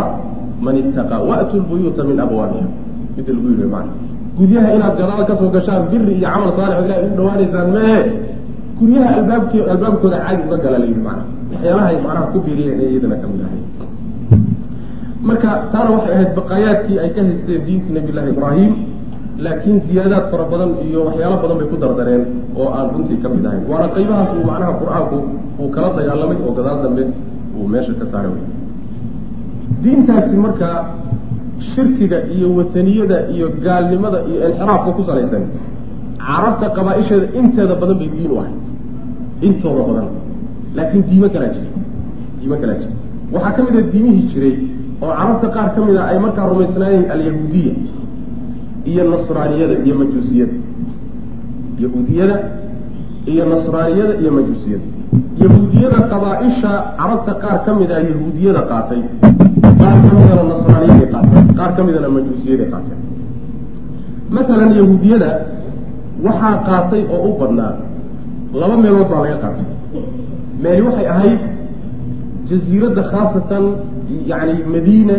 [0.66, 2.68] man ittaqa wa'tu lbuyuuta min abwaabiha
[3.16, 3.92] mida lagu yidhi maana
[4.38, 8.00] guryaha inaad gadaal ka soo gashaan biri iyo camal saalix ilahay ugu dhawaanaysaan mee
[8.80, 11.24] guryaha albaabk albaabkooda caadi uga gala layidhi macana
[11.60, 13.62] waxyaalahay macnaha ku biiriyeen ee iyadana ka mid ahay.
[15.28, 18.72] Marka taana waxay ahayd baqaayaadkii ay ka haysteen diintii nabi llahi ibraahim
[19.46, 22.24] laakiin ziyaadaad fara badan iyo waxyaalo badan bay ku dardareen
[22.60, 25.18] oo aan runtii ka mid ahayn waana qaybahaas uu macnaha qur'aanku
[25.62, 27.04] uu kala dagaalamay oo gadaal dambe
[27.60, 28.44] uu meesha ka saaray wey
[29.84, 30.70] diintaasi marka
[31.72, 35.44] shirkiga iyo wataniyada iyo gaalnimada iyo inxiraafka ku salaysan
[36.24, 38.58] carabta qabaa-isheeda inteeda badan bay diin u ahayd.
[39.48, 40.08] Intooda badan
[40.78, 41.70] laakiin diimo kalaa jira.
[42.40, 42.94] Diimo kalaa jira.
[43.34, 44.56] Waxaa ka mid a diimihii jiray
[45.04, 47.74] oo carabta qaar ka mid a ay markaa rumaysnaayeen alyahuudiya
[48.92, 50.56] iyo nasraaniyada iyo majuusiyada.
[51.84, 52.36] Yahuudiyada
[53.32, 54.86] iyo nasraaniyada iyo majuusiyada.
[55.44, 59.02] Yahuudiyada qabaa-isha carabta qaar ka mid a yahuudiyada qaatay.
[59.82, 63.00] Qaar ka midana nasraaniyaday qaateen qaar ka midana majuusiyaday qaateen
[64.36, 65.30] masalan yahuudiyada
[66.26, 67.74] waxaa qaatay oo u badnaa.
[68.60, 69.66] Laba meelood baa laga qaatay
[70.64, 71.40] meeli waxay ahayd
[72.50, 73.64] jaziiradda khaasatan
[74.32, 75.16] yani madiina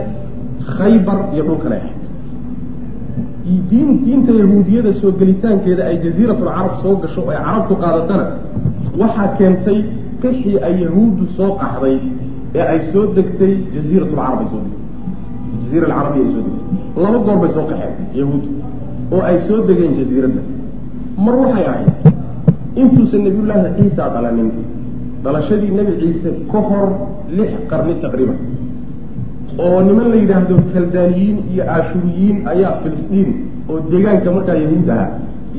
[0.77, 1.99] khaybar iyo dhulkale ahayd.
[3.71, 8.25] Diin diinta yahuudiyada soo gelitaankeeda ay jaziiratulcarab soo gasho ay carabtu qaadatana
[9.01, 9.79] waxaa keentay
[10.23, 11.97] qixii ay yahuuddu soo qaxday
[12.59, 14.79] ee ay soo degtay jaziiratulcarab ay soo degtay.
[15.63, 17.03] Jaziira alcarabiya ay soo degtay.
[17.03, 18.45] Laba goor bay soo qaxeen yahuud
[19.15, 20.43] oo ay soo degeen jaziiradda
[21.25, 21.89] mar waxay ahayd
[22.81, 24.49] intuusan nabiyullaahi ciisa dhalanin
[25.25, 26.89] dhalashadii nebi ciise ka hor
[27.37, 28.39] lix qarni taqriiban.
[29.65, 33.29] Oo niman la yidhaahdo kaldaaniyiin iyo aashuriyiin ayaa filistiin
[33.71, 35.09] oo deegaanka markaa yahuud ahaa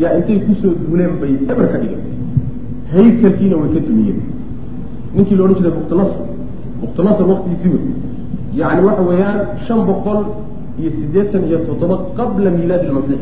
[0.01, 2.03] yaa intay ku soo duuleen bay eber ka dhigeen.
[2.93, 4.19] Haykalkiina way ka dumiyeen
[5.15, 6.19] ninkii la odhan jiray buktinasr
[6.81, 7.83] buktinasr waktigiisii wey.
[8.59, 10.19] Yacni waxa weeyaan shan boqol
[10.79, 13.21] iyo siddeetan iyo toddoba qabla miilaadi ilmasiix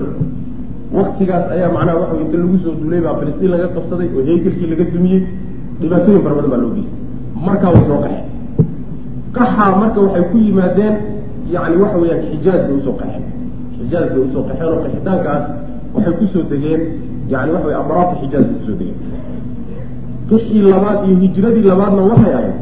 [0.98, 4.86] waktigaas ayaa macnaha waxa inta lagu soo duulay baa filistiin laga qabsaday oo haykalkii laga
[4.94, 5.22] dumiyey
[5.82, 6.98] dhibaatooyin fara badan baa loo geystay.
[7.48, 8.26] Markaa way soo qaxeen.
[9.38, 10.94] Qaxaa marka waxay ku yimaadeen
[11.54, 13.24] yani waxa weeyaan xijaaz bay u soo qaxeen.
[13.80, 15.44] Xijaaz bay u soo qaxeen oo qaxitaankaas
[15.96, 16.82] waxay ku soo degeen
[17.34, 18.98] yani waxa wey amaraatu xijaaz bay ku soo degeen.
[20.30, 22.56] Qixii labaad iyo hijradii labaadna waxay ahayd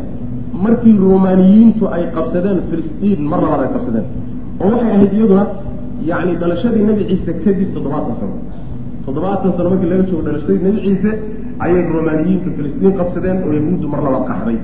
[0.65, 4.06] markii romaaniyiintu ay qabsadeen filistiin mar labaad ay qabsadeen
[4.63, 5.43] oo waxay ahayd iyaduna
[6.10, 8.36] yani dhalashadii nebi ciise kadib toddobaatan sano.
[9.06, 11.12] Toddobaatan sano markii laga joogo dhalashadii nebi ciise
[11.65, 14.57] ayay romaaniyiintu filistiin qabsadeen oo yahuuddu mar labaad qaxday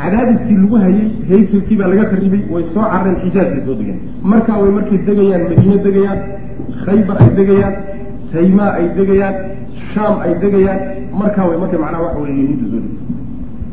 [0.00, 3.98] cadaadiskii lagu hayey haykalkii baa laga qaribay way soo carreen xijaaz bay soo degeen.
[4.32, 6.20] Markaa way markay degayaan madiine degayaan
[6.84, 7.74] khaybar ay degayaan
[8.32, 9.34] taymaa ay degayaan
[9.92, 10.80] shaam ay degayaan
[11.20, 13.06] markaa way markay macnaha waxa weye yahuudda soo degtay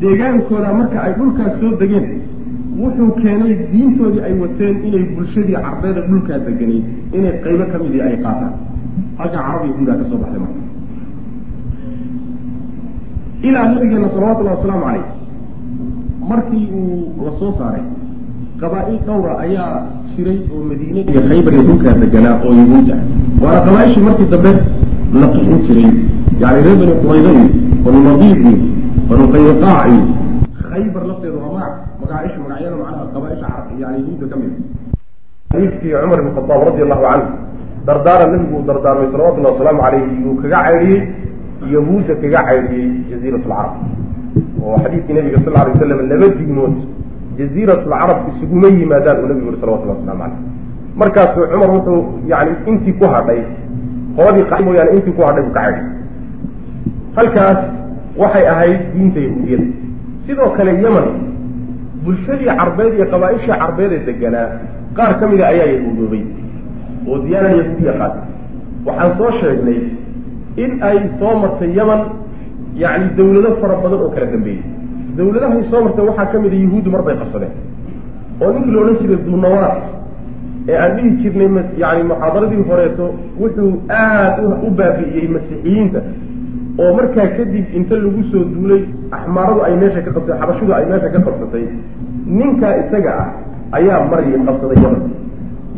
[0.02, 2.06] deegaankooda marka ay dhulkaas soo degeen
[2.82, 6.86] wuxuu keenay diintoodii ay wateen inay bulshadii carbeeda dhulkaa deganayd
[7.18, 8.54] inay qaybo ka midii ay qaataan.
[9.20, 10.62] Halkaa carab yahuudaa ka soo baxday marka
[13.42, 15.06] ilaa nabigeena salawatullahi wasalaamu calayh
[16.30, 17.84] markii uu la soo saaray
[18.62, 19.72] qabaa-il dhowra ayaa
[20.16, 23.00] jiray oo madiine iyo khaybar iyo dhulkaa deganaa oo yahuud ah
[23.44, 24.52] waana qabaa-ishii markii dambe
[25.22, 25.90] la qixin jiray
[26.42, 27.48] yani reer bani qurayda iyo
[27.86, 28.56] banu nadiir iyo
[29.10, 30.04] banu qayqaac iyo
[30.72, 34.54] khaybar lafteedu waa magac magaaisha magacyada macnaha qabaa-isha carab yani yahuudda ka mid
[35.52, 37.28] xadiidkii cumar ibn khadaab radi allahu canhu
[37.88, 41.02] dardaaran nabigu uu dardaarmay salawatullahi wasalaamu calayhi uu kaga caydhiyey
[41.76, 43.74] yahuudda kaga caydhiyey jaziirat lcarab
[44.64, 46.76] oo xadiidkii nabiga sal alay waslam laba digmood
[47.40, 50.40] jaziirat lcarab isuguma yimaadaan uu nabigu yuri salawatullah waslamu caleyh
[51.02, 52.00] markaasuu cumar wuxuu
[52.32, 53.42] yani intii ku hadhay
[54.18, 55.88] qoladii qa mooyaane intii ku hadhay buu ka caydhiyay
[57.18, 57.60] halkaas
[58.22, 59.66] waxay ahayd diinta yahuudiyada.
[60.28, 61.08] Sidoo kale yeman
[62.06, 64.48] bulshadii carbeed iyo qabaa-ishii carbeed ee deganaa
[64.98, 66.24] qaar ka mida ayaa yahuudoobay
[67.10, 68.24] oo diyaana yahuudiya qaatay
[68.88, 69.80] waxaan soo sheegnay
[70.64, 72.02] in ay soo martay yeman
[72.84, 74.64] yacni dawlado fara badan oo kala dambeeyey.
[75.18, 77.54] Dawladahay soo martay waxaa ka mida yahuuddu mar bay qabsadeen
[78.42, 79.84] oo ninkii la odhan jiray dunawaas
[80.70, 81.50] ee aan dhihi jirnay
[81.84, 83.06] yani muxaadaradii horeeto
[83.42, 86.00] wuxuu aada u baabi'iyey masiixiyiinta.
[86.84, 88.82] Oo markaa kadib inta lagu soo duulay
[89.18, 91.64] axmaaradu ay meesha ka qabsatay xabashidu ay meesha ka qabsatay
[92.40, 93.28] ninkaa isaga ah
[93.78, 95.02] ayaa maryi qabsaday yeman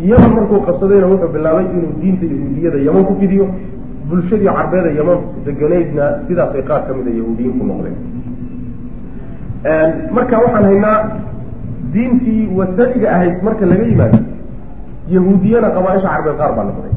[0.10, 3.46] yeman markuu qabsadayna wuxuu bilaabay inuu diinta yahuudiyada yeman ku fidiyo
[4.10, 7.96] bulshadii carbeeda yeman deganaydna sidaasay qaar ka mida yahuudiyiin ku noqdeen.
[10.15, 10.98] Marka waxaan haynaa
[11.93, 14.20] diintii wasaniga ahayd marka laga yimaado
[15.15, 16.93] yahuudiyana qabaa-isha carbeed qaar baa noqday.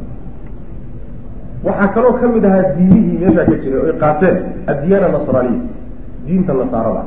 [1.67, 4.37] Waxaa kaloo ka mid ahaa diinihii meeshaa ka jiray oy qaateen
[4.73, 5.63] addiyaana nasraaniya
[6.27, 7.03] diinta nasaarada.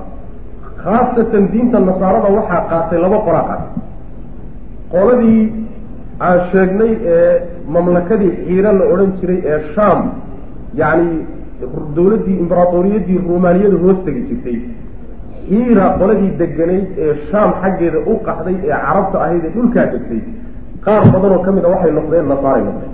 [0.84, 3.72] Khaasatan diinta nasaarada waxaa qaatay laba qolaa qaatay.
[4.94, 5.42] Qoladii
[6.28, 7.34] aan sheegnay ee
[7.76, 10.00] mamlakadii xiiro la odhan jiray ee sham
[10.82, 11.16] yacni
[11.96, 14.58] dawladdii imberatoriyadii rumaaniyada hoos tegi jirtay.
[15.50, 20.22] Xiira qoladii deganayd ee sham xaggeeda u qaxday ee carabta ahayd ee dhulkaa degtay.
[20.86, 22.92] Qaar badanoo ka mid a waxay noqdeen nasaaray noqdeen.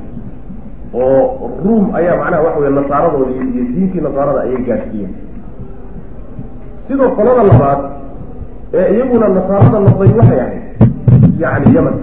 [0.93, 1.21] Oo
[1.63, 5.11] ruom ayaa macnaha waxa wey nasaaradoodii iyo diintii nasaarada ayay gaadhsiiyeen.
[6.87, 7.81] Sidoo qolada labaad
[8.79, 10.63] ee iyaguna nasaarada noqday waxay ahayd
[11.43, 11.95] yacni yeman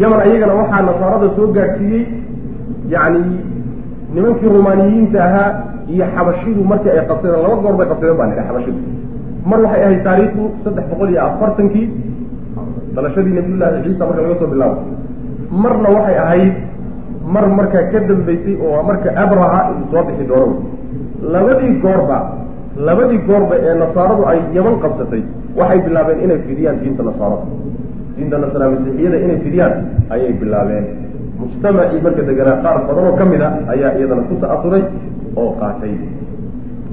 [0.00, 2.02] yeman ayagana waxaa nasaarada soo gaadhsiiyey
[2.94, 3.22] yacni
[4.14, 5.48] nimankii rumaaniyiinta ahaa
[5.92, 8.80] iyo xabashidu markii ay qabsadeen laba goor bay qabsadeen baa nidha xabashidu.
[9.50, 11.86] Mar waxay ahayd taariikhdu saddex boqol iyo afartankii
[12.96, 14.80] dalashadii nabiyullaahi ciisa marka laga soo bilaabo.
[15.62, 16.52] Marna waxay ahayd
[17.34, 20.54] mar markaa ka dambeysay oo marka abraha uu soo bixi doono.
[21.34, 22.18] Labadii goorba
[22.86, 25.22] labadii goorba ee nasaaradu ay yaman qabsatay
[25.58, 27.44] waxay bilaabeen inay fidiyaan diinta nasaarada
[28.18, 29.74] diinta nasara masiixiyada inay fidiyaan
[30.14, 30.84] ayay bilaabeen.
[31.40, 34.82] Mujtamacii marka deganaa qaar badan oo ka mid a ayaa iyadana ku ta'asuray
[35.40, 35.94] oo qaatay.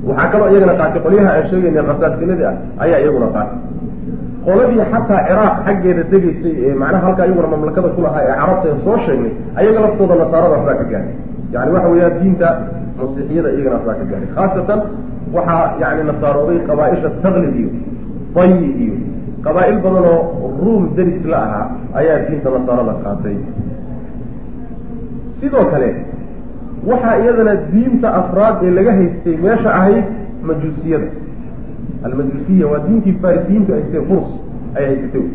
[0.08, 3.58] Waxaa kaloo iyagana qaatay qolyaha aan sheegayna khasaasinadii ah ayaa iyaguna qaatay.
[4.46, 8.78] Qoladii xataa ciraaq xaggeeda degaysay ee macnaha halkaa iyaguna mamlakada ku lahaa ee carabta ee
[8.86, 11.14] soo sheegnay ayaga laftooda nasaarada waxbaa ka gaaray.
[11.54, 12.48] Yani waxa weeyaan diinta
[13.00, 14.28] masiixiyada iyagana waxbaa ka gaaray.
[14.38, 14.80] Khaasatan
[15.36, 17.70] waxaa yani nasaarooday qabaa-isha taklib iyo
[18.36, 18.96] dayi iyo
[19.46, 20.20] qabaa-il badan oo
[20.64, 21.66] ruum deris la ahaa
[22.00, 23.38] ayaa diinta nasaarada qaatay.
[25.40, 25.90] Sidoo kale
[26.90, 30.06] waxaa iyadana diinta afraad ee laga haystay meesha ahayd
[30.48, 31.08] majuusiyada.
[32.06, 34.30] Almajuusiya waa diintii farisiyiintu ay haysteen furs
[34.78, 35.26] ay haysatay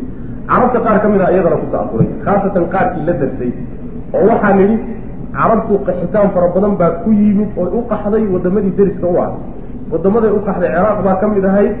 [0.51, 3.51] carabta qaar ka mid a iyadana ku ta'asuray khaasatan qaarkii la darsay
[4.15, 4.75] oo waxaa nidhi
[5.37, 9.29] carabtu qaxitaan fara badan baa ku yimid oo u qaxday wadamadii deriska u ah
[9.93, 11.73] wadamaday u qaxday ciraaq baa ka mid ahayd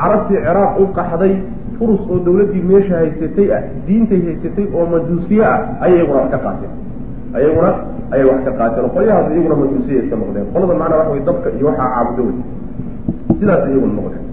[0.00, 1.32] carabtii ciraaq u qaxday
[1.78, 6.38] furus oo dawladdii meesha haysatay ah diintay haysatay oo majuusiye ah ayay iyaguna wax ka
[6.46, 6.72] qaateen
[7.38, 7.70] ayaguna
[8.14, 10.46] ayay wax ka qaateen oo qolyahaas iyaguna majuusiya iska noqdeen.
[10.52, 12.36] Qolada macnaa waxa wey dabka iyo waxaa caabudo wey
[13.40, 14.24] sidaas iyaguna noqdeen.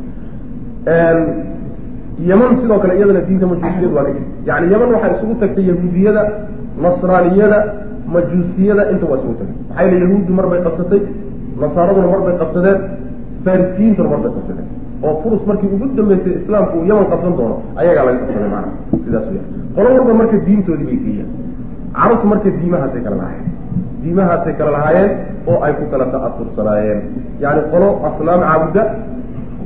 [2.30, 6.22] Yeman sidoo kale iyadana diinta majuusiyadu waa dhig yani yeman waxaa isugu tagtay yahuudiyada
[6.84, 7.60] nasraaniyada
[8.14, 9.58] majuusiyada inta waa isugu tagtay.
[9.70, 11.02] Maxaa yele yahuuddu mar bay qabsatay
[11.62, 12.80] nasaaraduna mar bay qabsadeen
[13.46, 14.68] farisiyiintuna mar bay qabsadeen
[15.06, 18.70] oo furus markii ugu dambeysay islaamku uu yaman qabsan doono ayagaa laga qabsaday maana
[19.06, 19.44] sidaas weya
[19.76, 21.32] qolo walba marka diintoodii bay geeyaan.
[21.98, 23.52] Carabtu marka diimahaasay kala lahaayeen.
[24.04, 25.12] Diimahaasay kala lahaayeen
[25.50, 27.02] oo ay ku kala ta'asursanaayeen
[27.44, 28.84] yani qolo asnaam caabudda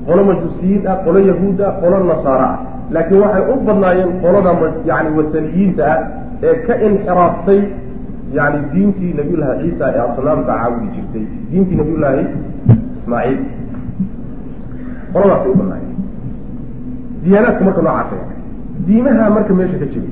[0.08, 2.58] qolo majuusiyiin ah qolo yahuud ah qolo nasaara ah.
[2.96, 4.52] Laakiin waxay u badnaayeen qolada
[4.90, 6.00] yani wataniyiinta ah
[6.50, 7.62] ee ka inxiraaftay
[8.38, 11.26] yani diintii nabiyullaahi ciisa ee asnaamta caabudi jirtay.
[11.52, 12.24] Diintii nabiyullaahi
[13.00, 13.40] ismaaciil
[15.14, 15.96] qoladaasay u badnaayeen
[17.24, 18.18] diyaanaadka marka noocaasa
[18.88, 20.10] diimaha marka meesha ka jiro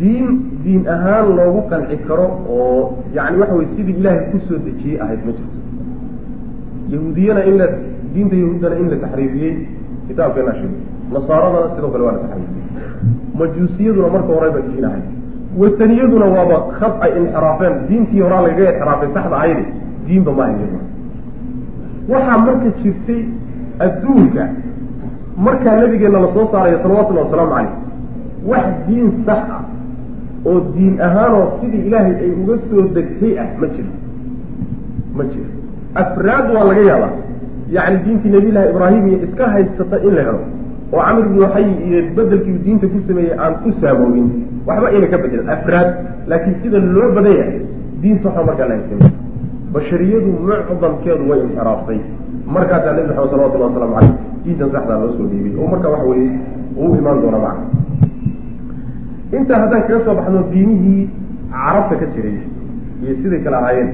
[0.00, 0.26] diin
[0.64, 2.74] diin ahaan loogu qanci karo oo
[3.16, 5.58] yani waxa weye sidii ilaahay ku soo dejiyey ahayd ma jirto.
[6.92, 7.66] Yahuudiyana in la
[8.14, 9.54] diinta yahuuddana in la taxriifiyey
[10.08, 10.82] kitaabkeena sheegay.
[11.14, 12.64] Nasaaradana sidoo kale waa la taxriifiyey.
[13.40, 15.02] Majuusiyaduna marka horeba diin ahay
[15.60, 17.74] wataniyaduna waaba khad ay inxiraafeen.
[17.88, 19.64] Diintii horaa lagaga inxiraafay saxda ahaydi
[20.06, 20.72] diinba ma ahayn.
[22.12, 23.20] Waxaa marka jirtay
[23.86, 24.44] adduunka.
[25.36, 27.72] Markaa nabigeena la soo saaraya salawatullahi wasalaamu caleyh
[28.50, 29.62] wax diin sax ah
[30.46, 33.92] oo diin ahaanoo sidii ilaahay ay uga soo degtay ah ma jiro.
[35.16, 35.50] Ma jiro.
[36.02, 37.12] Afraad waa laga yaabaa.
[37.76, 40.40] Yacni diintii nabiyullaahi ibraahim iyo iska haysata in la helo
[40.92, 44.28] oo camr ibnu waxay iyo bedelkiiu diinta ku sameeyey aan ku saamoogin
[44.66, 45.88] waxba ayna ka bedelan afraad.
[46.30, 47.60] Laakiin sida loo badan yahay
[48.02, 49.10] diin saxa markaa la haysta
[49.74, 52.00] bashariyadu mucdamkeedu way inxiraaftay
[52.54, 56.30] markaasaa nabi maxamed salawatullah waslamu caleyh diintan saxdaa loo soo dhiibay oo marka waxa weeye
[56.82, 57.64] uu imaan doona macna.
[59.38, 61.02] Intaa haddaan kaga soo baxno diinihii
[61.54, 62.36] carabta ka jiray
[63.02, 63.90] iyo siday kale ahaayeen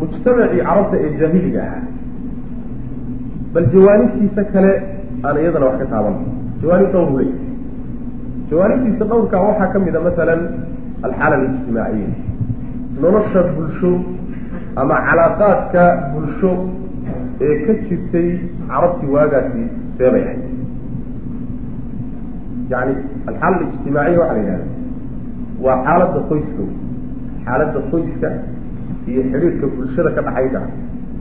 [0.00, 1.82] mujtamacii carabta ee jaahiliga ahaa
[3.54, 4.72] bal jawaanibtiisa kale
[5.26, 6.14] aan iyadana wax ka taaban.
[6.62, 7.28] Jawaanib dhowr wey
[8.50, 10.40] jawaanibtiisa dhowrkaa waxaa ka mid a masalan
[11.06, 12.08] alxaala alijtimaaciya
[13.02, 13.92] nolosha bulsho
[14.80, 16.52] ama calaaqaadka bulsho
[17.46, 18.28] ee ka jirtay
[18.70, 19.62] carabtii waagaasi
[19.98, 20.42] seebay ahayd
[22.72, 22.92] yani
[23.28, 24.66] alxaala alijtimaaciya waxaa la yidhahda
[25.64, 26.62] waa xaaladda qoyska.
[27.44, 28.28] Xaaladda qoyska
[29.10, 30.60] iyo xidhiirka bulshada ka dhaxaysa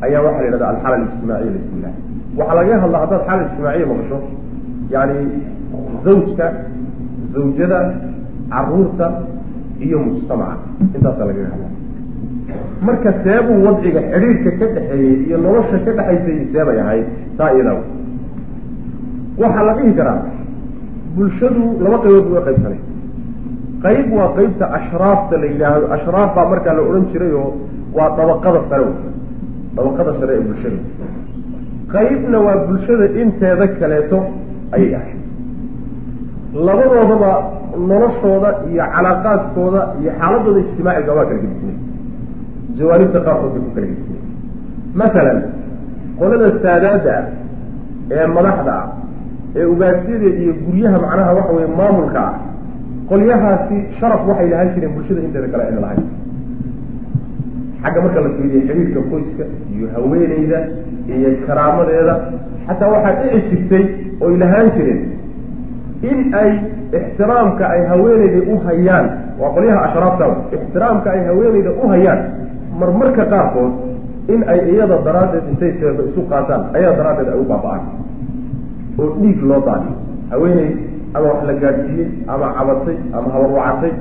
[0.05, 1.93] ayaa waxaa la yidhahda alxaala alijtimaaciya bismillah
[2.39, 4.17] waxaa laga hadlaa haddaad xaala ijtimaaciya maqasho
[4.95, 5.17] yani
[6.05, 6.45] zawjka
[7.33, 7.79] zawjada
[8.53, 9.07] carruurta
[9.85, 10.55] iyo mujtamaca.
[10.95, 11.71] Intaasaa lagaga hadlaa
[12.87, 17.05] marka seebuu wadciga xidhiirka ka dhexeeyey iyo nolosha ka dhexaysay seebay ahayd
[17.37, 17.77] taa iyadaa
[19.41, 20.19] waxaa la dhihi karaa
[21.15, 22.79] bulshadu laba qaybood uga qaybsanay.
[23.85, 25.85] Qayb waa qeybta ashraafta la yidhaahdo.
[25.95, 27.49] Ashraaf baa markaa la odhan jiray oo
[27.97, 28.85] waa dabaqada sare
[29.75, 30.79] dabaqada sare ee bulshada
[31.93, 34.17] qaybna waa bulshada inteeda kaleeto
[34.75, 35.19] ayay ahayd.
[36.67, 37.31] Labadoodaba
[37.89, 41.75] noloshooda iyo calaaqaadkooda iyo xaaladooda ijtimaaciga waa kala gedisnay
[42.77, 44.21] jawaanibta qaarkood bay ku kala gedisnay
[45.01, 45.39] masalan
[46.19, 47.25] qolada saadaada ah
[48.17, 48.87] ee madaxda ah
[49.59, 52.33] ee ugaasyada iyo guryaha macnaha waxa weye maamulka ah
[53.11, 56.03] qolyahaasi sharaf waxay lahaan jireen bulshada inteeda kale ayna lahayn
[57.83, 59.43] xagga marka la fiiriyo xiriirka qoyska
[59.75, 60.59] iyo haweeneyda
[61.15, 62.13] iyo karaamadeeda
[62.67, 63.83] xataa waxaa dhici jirtay
[64.25, 65.01] oy lahaan jireen
[66.09, 66.51] in ay
[66.99, 69.05] ixtiraamka ay haweeneyda u hayaan
[69.41, 70.25] waa qolyaha ashraafta
[70.57, 72.19] ixtiraamka ay haweeneyda u hayaan
[72.79, 73.71] marmarka qaarkood
[74.33, 77.83] in ay iyada daraaddeed intay seedo isu qaataan ayada daraaddeed ay u baaba-aan.
[78.99, 79.93] Oo dhiig loo daadiyo
[80.31, 80.69] haweeney
[81.15, 83.91] ama wax la gaadhsiiyey ama cabatay ama habarwacatay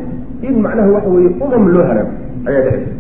[0.49, 2.13] in macnaha waxa weeye umam loo halaago
[2.49, 2.95] ayaa dhici jirta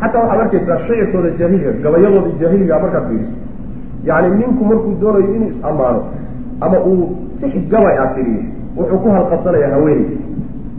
[0.00, 3.34] xataa waxaad arkaysaa shicirkooda jaahiliga gabayadooda jaahiliga markaad fiiriso
[4.08, 6.00] yacni ninku markuu doonayo inuu is-ammaano
[6.64, 7.04] ama uu
[7.40, 8.42] six gabay a tiriyo
[8.76, 10.06] wuxuu ku halqabsanaya haweeney.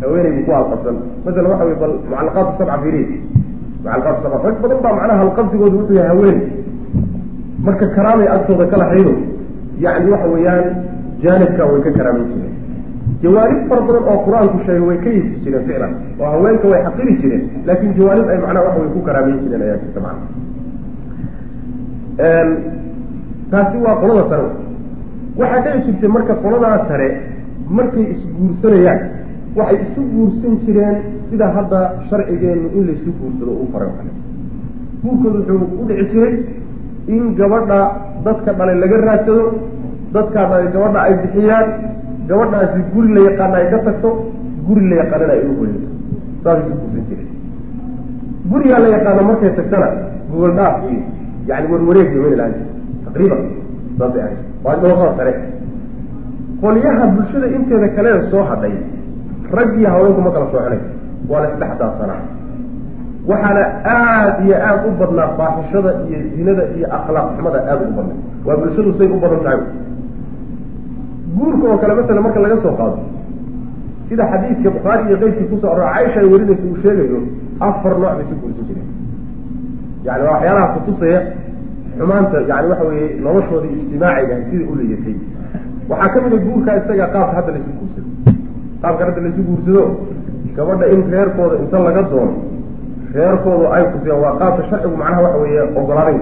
[0.02, 0.96] Haweeney buu ku halqabsan.
[1.26, 3.06] Masalan waxa wey bal mucalaqaatu sabca fiiriy
[3.86, 6.42] mucalaqaatu sabca rag badan baa macnaha halqabsigooda wuxuu yahay haweeney
[7.66, 9.14] marka karaamay agtooda kala haydo
[9.86, 10.66] yacni waxa weeyaan
[11.24, 12.54] jaanibka way ka karaamin jireen.
[13.24, 17.14] Jawaanib fara badan oo qur'aanku sheegay way ka yisi jireen ficlan oo haweenka way xaqiri
[17.22, 20.26] jireen laakin jawaanib ay macnaha waxa way ku karaamin jireen ayaa jirta macna
[23.52, 24.48] taasi waa qolada sare.
[25.40, 27.08] Waxaa dhici jirtay marka qoladaa sare
[27.78, 29.00] markay isguursanayaan
[29.58, 30.98] waxay isu guursan jireen
[31.30, 31.80] sida hadda
[32.10, 34.12] sharcigeenu in laysu guursado uu faray kale.
[35.04, 36.34] Guurkooda wuxuu u dhici jiray
[37.08, 37.80] in gabadha
[38.26, 39.44] dadka dhalay laga raadsado
[40.16, 41.68] dadkaa dhalay gabadha ay bixiyaan
[42.30, 44.10] gabadhaasi guri la yaqaana ay ka tagto
[44.68, 45.90] guri la yaqaanana ay u hoyato
[46.44, 47.30] saasay isu guursan jireen
[48.52, 49.88] gurigaa la yaqaano markay tagtana
[50.32, 50.52] gogol
[50.92, 51.02] iyo
[51.48, 52.72] yani warwareegay wayna lahaan jire
[53.06, 53.42] taqriiban
[53.98, 54.40] saasay ahayd.
[54.64, 55.34] Waa dabaqada sare.
[56.62, 58.74] Qolyaha bulshada inteeda kalea soo hadhay
[59.58, 60.80] rag iyo haweenku ma kala sooconay
[61.30, 62.20] waa la isdhex daadsanaa
[63.30, 63.62] waxaana
[63.94, 68.18] aada iyo aada u badnaa faaxishada iyo zinada iyo akhlaaq xumada aada ugu badnaa.
[68.46, 69.60] Waa bulshadu say u badan tahay.
[71.38, 72.98] Guurka oo kale masala marka laga soo qaado
[74.10, 77.20] sida xadiidka bukhaari iyo keyrkii ku soo arora caisha ay warinaysa uu sheegayo
[77.68, 78.90] afar nooc bay isu guursan jireen.
[80.06, 81.20] Yani waa waxyaalaha kutusaya
[81.98, 85.16] xumaanta yani waxa weeye noloshooda ijtimaaciga sidai u leeyatay
[85.90, 88.10] waxaa ka mid a guurka isaga qaabka hadda laysu guursado
[88.86, 89.84] qaabka hadda laysu guursado
[90.58, 92.34] gabadha in reerkooda inta laga doono
[93.18, 96.18] reerkooda ay kusiyaan waa qaabka sharcigu macnaha waxa weeye ogolaaday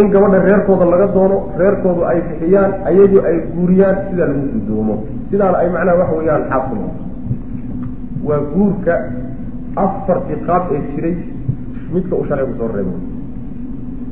[0.00, 4.94] in gabadha reerkooda laga doono reerkoodu ay bixiyaan ayagu ay guuriyaan sidaa lagu guddoomo
[5.30, 6.88] sidaana ay macnaha waxa weeyaan noqoto
[8.28, 8.94] waa guurka
[9.84, 11.14] afartii qaab ee jiray
[11.94, 12.92] midka uu sharcigu soo reebo.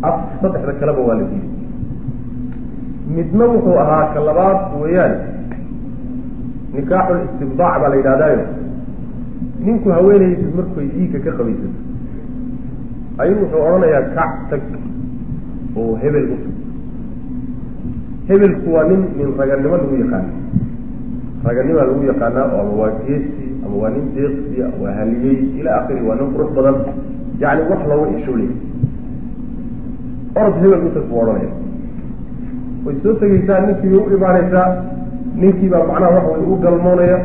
[0.09, 1.51] Af saddexda kaleba waa la diiday.
[3.17, 5.15] Midna wuxuu ahaa ka labaad weeyaan
[6.75, 8.45] nikaaxul istibdaac baa la yidhahdaayo
[9.67, 11.79] ninku haweenaydu markay dhiigga ka qabaysato
[13.23, 14.63] ayuu wuxuu odhanayaa kac tag
[15.81, 16.55] oo hebel u tag.
[18.29, 20.31] Hebelku waa nin nin raganimo lagu yaqaana
[21.47, 26.03] raganimaa lagu yaqaanaa oo ama waa geesi ama waa nin deeqsiya waa haliyey ila akiri
[26.09, 26.77] waa nin qurux badan.
[27.43, 28.51] Yacni wax looga ishoolay
[30.39, 31.51] orod hebel u tag buu odhanaya
[32.85, 34.67] way soo tegeysaa ninkii u imaanaysaa
[35.41, 37.19] ninkii baa macnaha waxa way u galmoonaya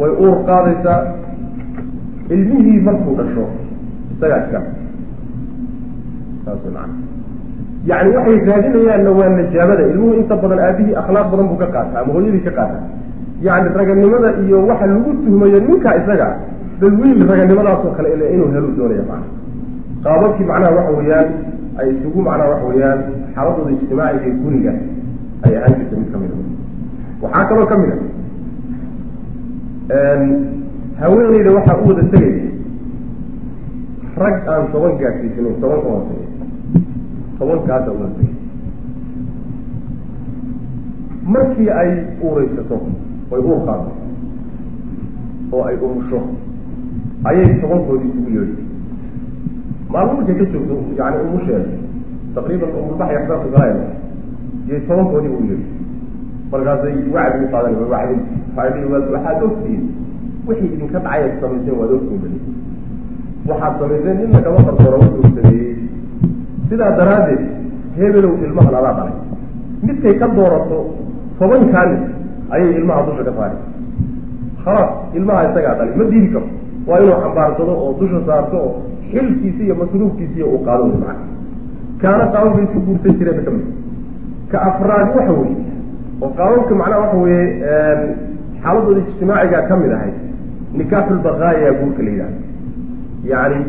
[0.00, 0.98] way uur qaadaysaa
[2.34, 3.44] ilmihii markuu dhasho
[4.14, 4.60] isagaa iska
[6.44, 6.94] saas macana
[7.90, 12.12] yacni waxay raadinayaanna waa najaabada ilmuhu inta badan aabihii akhlaaq badan buu ka qaata ama
[12.16, 12.78] hooyadii ka qaata
[13.46, 16.28] yacni raganimada iyo waxa lagu tuhmayo ninkaa isaga
[16.80, 19.26] bal wiil raganimadaasoo kale ila inuu helu doonaya macana
[20.04, 21.28] qaababkii macnaha waxa weeyaan
[21.80, 22.98] ay isugu macnaha waxa weeyaan
[23.34, 24.72] xaaladooda ijtimaaciga guriga
[25.46, 26.53] ay ahaan jirta mid ka mid a
[27.22, 27.92] waxaa kaloo ka mid
[29.90, 29.98] a
[31.00, 32.42] haweeneyda waxaa u wada tegaya
[34.22, 36.28] rag aan toban gaadsiisanayn toban ka hooseeya
[37.38, 38.32] tobankaasa u wada tegay.
[41.34, 41.90] Markii ay
[42.22, 42.76] uureysato
[43.30, 43.90] way uur qaado
[45.52, 46.20] oo ay umusho
[47.24, 48.62] ayay tobankoodii isugu yeedhi.
[49.92, 51.68] Maalmo markay ka joogto yani umusheeda
[52.34, 53.76] taqriiban umulbaxya saasu galaya
[54.68, 55.66] iyay tobankoodii u yeedhi
[56.54, 58.16] markaasay wacdi qaadan wacdi
[58.56, 59.84] faadhi waxaad ogtihiin
[60.48, 62.34] wixii idinka dhacay ad samayseen waad ogtihiin
[63.48, 65.76] waxaad samayseen inna kama qarsoona wuxuu sameeyey
[66.68, 67.42] sidaa daraaddeed
[67.98, 69.16] hebelow ilmahan adaa dhalay.
[69.86, 70.78] Midkay ka doorato
[71.38, 71.96] tobankaani
[72.54, 73.56] ayay ilmaha dusha ka saari.
[74.64, 75.94] Khalaas ilmaha isagaa dhalay.
[76.00, 76.46] Ma diidi karo.
[76.88, 78.72] Waa inuu xambaarsado oo dusha saarto oo
[79.10, 81.22] xilkiisi iyo masruufkiisiiyo uu qaado wy macana
[82.02, 83.66] kaana qaababka isku guursan jireen ka mid.
[84.50, 85.56] Ka afraad waxa weeye
[86.22, 87.44] oo qaababka macnaha waxa weeye
[88.62, 90.12] xaaladooda ijtimaaciga ka mid ahay
[90.78, 92.40] nikaaxulbaqaaya guurka la yidhahdo
[93.30, 93.60] yacni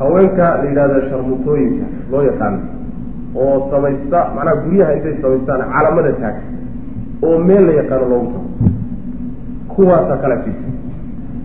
[0.00, 2.58] haweenka la yidhahda sharmutooyinka loo yaqaano
[3.42, 6.36] oo samaysta macnaha guryaha intay samaystaan calamada taag
[7.26, 8.48] oo meel la yaqaano loogu tago.
[9.72, 10.68] Kuwaasaa kala jirta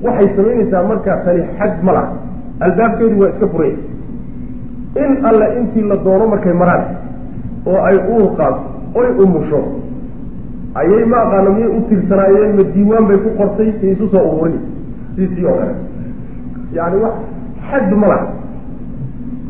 [0.06, 2.12] waxay samaynaysaa marka tani xad ma laha.
[2.66, 3.74] Albaabkeedu waa iska furay
[5.04, 6.84] in alle intii la doono markay maraan
[7.70, 8.62] oo ay uur qaato
[9.00, 9.60] oy umusho
[10.80, 13.70] ayay ma aqaano miyay u tirsanaayeen ma diiwaan bay ku qortay?
[13.82, 14.60] Iyo isu soo ururin.
[15.16, 15.74] Si tii oo kale.
[16.78, 17.16] Yani wax
[17.70, 18.28] xad ma laha.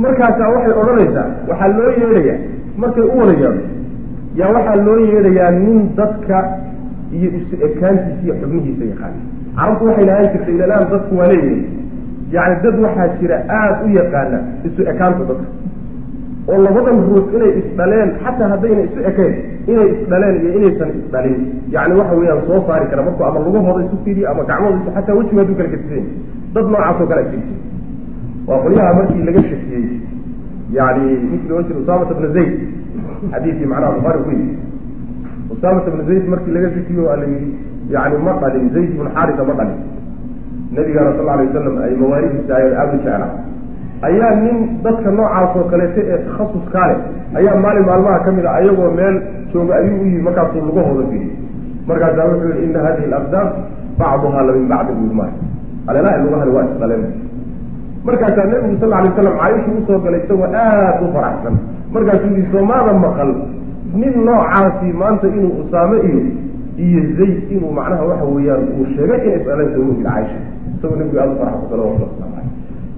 [0.04, 2.38] Markaasaa waxay odhanaysaa waxaa loo yeedhayaa
[2.82, 3.62] markay u wada yeedho
[4.40, 6.38] yaa waxaa loo yeedhayaa nin dadka
[7.18, 9.20] iyo isu ekaantiisa iyo xubnihiisa yaqaana
[9.58, 11.66] carabtu waxay lahaan jirtay ilalaan dadku waa leeyihiin
[12.36, 15.46] yani dad waxaa jira aada u yaqaana isu ekaanta dadka
[16.50, 19.34] oo labadan ruux inay isdhaleen xataa haddayna isu ekayn
[19.72, 21.38] inay isdhaleen iyo inaysan isdhalin
[21.76, 25.42] yani waxa weeyaan soo saari kara markuu ama lugahooda isu fiiriyo ama gacmahooda xataa wejiga
[25.42, 26.06] haduu kala gedisan
[26.54, 27.60] dad noocaasoo kale jirjir
[28.48, 29.86] waa qolyaha markii laga shakiyey.
[30.78, 32.52] Yani ninkii loodhan jira usaamata bna zayd.
[33.32, 34.56] Xadiidkii macnaha buhaari ku yimi
[35.54, 37.50] usaamata bna zayd markii laga shakiyo waa la yidhi
[37.94, 39.80] yani ma dhalin zayd ibn xaarisa ma dhalin.
[40.76, 43.30] Nabigana sal alay wasalam ay mawaaridiisa ay aada u jeclaa
[44.08, 46.98] ayaa nin dadka noocaas oo kaleeto ee takhasuskaa leh.
[47.40, 49.16] Ayaa maalin maalmaha ka mid a ayagoo meel
[49.54, 51.32] jooga ayuu u yimi markaasuu lugahooda fiiriy
[51.90, 53.48] markaasaa wuxuu yihi ina hadihi alaqdaam
[54.00, 55.32] bacduhaa la min bacdi buimaay
[55.90, 57.04] alelaha lugahani waa isdhaleen
[58.08, 61.56] markaasaa nebigu sal alay slam caaisha u soo galay isagoo aada u faraxsan.
[61.94, 63.32] Markaasuu yihi soomaada maqal.
[64.02, 66.22] Nin noocaasi maanta inuu usaame iyo
[66.86, 70.40] iyo zayd inuu macnaha waxa weeyaan uu sheegay inay isdhaleen soo mogid caaisha
[70.76, 72.41] isagoo nebigu aada u faraxsan salawatu waslamu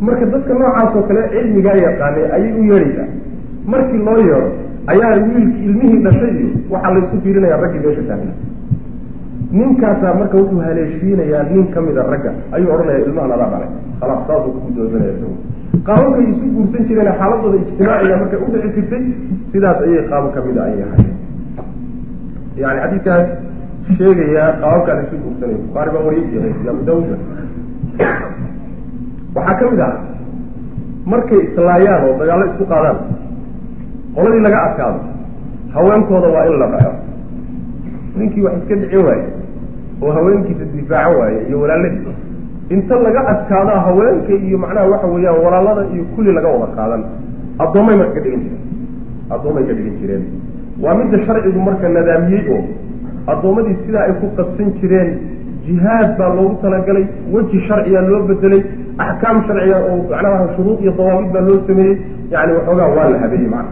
[0.07, 3.07] marka dadka noocaas oo kale cilmigaa yaqaanay ayay u yeedhaysaa.
[3.71, 4.49] Markii loo yeedho
[4.93, 8.33] ayaa wiilki ilmihii dhashay iyo waxaa laysu fiirinaya raggii meesha taagna
[9.57, 13.69] ninkaasaa marka wuxuu haleeshiinayaa nin ka mida ragga ayuu odhanaya ilmahan adaa dhalay.
[13.99, 15.35] Khalaas saasuu ku guddoonsanaya isagu.
[15.87, 19.03] Qaababkay isu guursan jireen xaaladooda ijtimaaciga markay u dhici jirtay
[19.51, 21.11] sidaas ayay qaabo kamida ayay ahayd
[22.63, 23.25] yani xadiidkaas
[23.97, 25.57] sheegaya qaababkaa la isu guursanaya.
[25.67, 27.15] Bukhaari baa wariyay abu daawuda
[29.35, 29.93] waxaa ka mid ah
[31.11, 32.97] markay islaayaan oo dagaallo isku qaadaan
[34.15, 34.99] qoladii laga adkaado
[35.75, 36.91] haweenkooda waa in la dhaco
[38.17, 39.25] ninkii wax iska dhicin waaye
[40.03, 42.13] oo haweenkiisa difaacan waaye iyo walaaladii
[42.75, 47.03] inta laga adkaadaa haweenka iyo macnaha waxa weeyaan walaalada iyo kulli laga wada qaadan.
[47.63, 48.61] Addoommay marka ka dhigan jireen.
[49.33, 50.23] Addoommay ka dhigan jireen.
[50.83, 52.61] Waa midda sharcigu marka nadaamiyey oo
[53.33, 55.09] addoommadii sidaa ay ku qabsan jireen
[55.65, 58.61] jihaad baa loogu talagalay weji sharciyaa loo bedelay
[58.97, 61.95] axkaam sharciga oo macnaha shuruud iyo dawaabid baa loo sameeyey
[62.33, 63.71] yani waxoogaa waa la habeeyey macna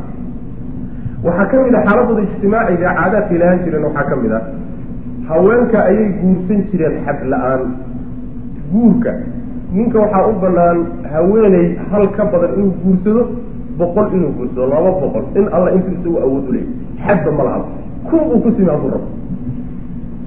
[1.25, 4.41] waxaa ka mid a xaaladooda ijtimaaciga caadaadkay lahaan jireen waxaa ka mid a
[5.29, 7.61] haweenka ayay guursan jireen xad la'aan
[8.73, 9.11] guurka
[9.75, 10.77] ninka waxaa u banaan
[11.13, 13.23] haweeney hal ka badan inuu guursado
[13.79, 16.69] boqol inuu guursado laba boqol in alla intuu isagu awood u leeyay
[17.05, 17.59] xadba ma laha
[18.09, 19.07] kun uu ku simi hadduu rabo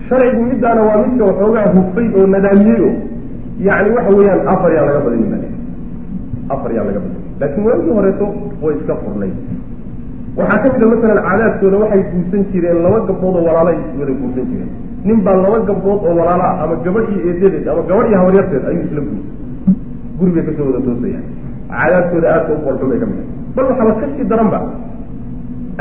[0.09, 2.93] sharcigu middaana waa midka waxoogaa hufay oo nadaamiyey oo
[3.59, 5.39] yani waxa weeyaan afar yaa laga badani ma
[6.55, 7.21] afar yaa laga badani.
[7.41, 8.27] Laakiin waagii horeeto
[8.63, 9.31] way iska furnay.
[10.37, 14.45] Waxaa ka mid a masalan caadaadkooda waxay guursan jireen laba gabdhood oo walaalay wada guursan
[14.51, 14.71] jireen.
[15.07, 18.65] Nin baa laba gabdhood oo walaala ah ama gabadh iyo eedadeed ama gabadh iyo habaryarteed
[18.71, 19.35] ayuu isla guursan.
[20.19, 21.25] Guri bay ka soo wada toosayaan.
[21.71, 23.21] Caadaadkooda aadka u qoolxun bay ka mid
[23.57, 24.59] bal waxaaba ka sii daran ba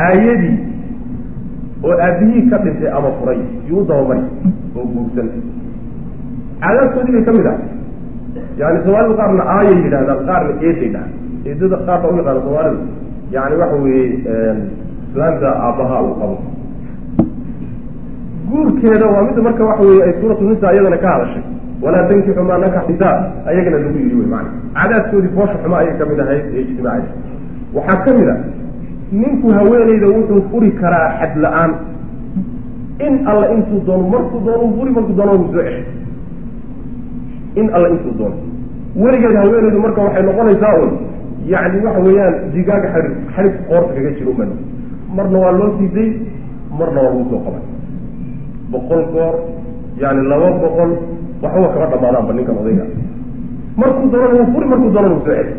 [0.06, 0.56] aayadii
[1.86, 4.24] oo aabihii ka dhintay ama furay yuu u dabamari
[4.78, 5.28] oo guursan
[6.64, 7.57] caadaadkoodii bay ka mid ah.
[8.61, 11.07] Yani soomaalidu qaarna aayay yidhahdaan qaarna eeday dhaha
[11.49, 12.82] eedada qaar baa u yaqaana soomaalidu.
[13.36, 14.05] Yani waxa weeye
[15.09, 16.36] islaamta aabbaha uu qabo.
[18.49, 21.43] Guurkeeda waa midda marka waxa weye ay suuratu nisa iyadana ka hadashay.
[21.84, 23.16] Walaa tankixu maa nakax nisaa
[23.49, 27.14] ayagana lagu yidhi wey maana caadaadkoodii foosha xumo ayay ka mid ahayd ee ijtimaaciya
[27.78, 28.36] waxaa ka mid a
[29.22, 31.72] ninku haweeneyda wuxuu furi karaa xad la'aan.
[33.07, 35.84] In alla intuu doono markuu doono furi markuu doono uu soo ceshay
[37.60, 38.36] in alla intuu doono.
[39.04, 40.91] Weligeed haweeneydu marka waxay noqonaysaa un
[41.54, 44.49] yani waxa weeyaan digaaga xarig xarig qoorta kaga jiro uman
[45.16, 46.10] marna waa loo sii day
[46.80, 47.64] marna waa lagu soo qabay.
[48.72, 49.34] Boqol goor
[50.01, 50.91] yani laba boqol
[51.43, 52.86] waxba kama dhamaadaanba ninkan odayga.
[53.80, 55.54] Markuu doonana wuu furi markuu doonana wuu soo celi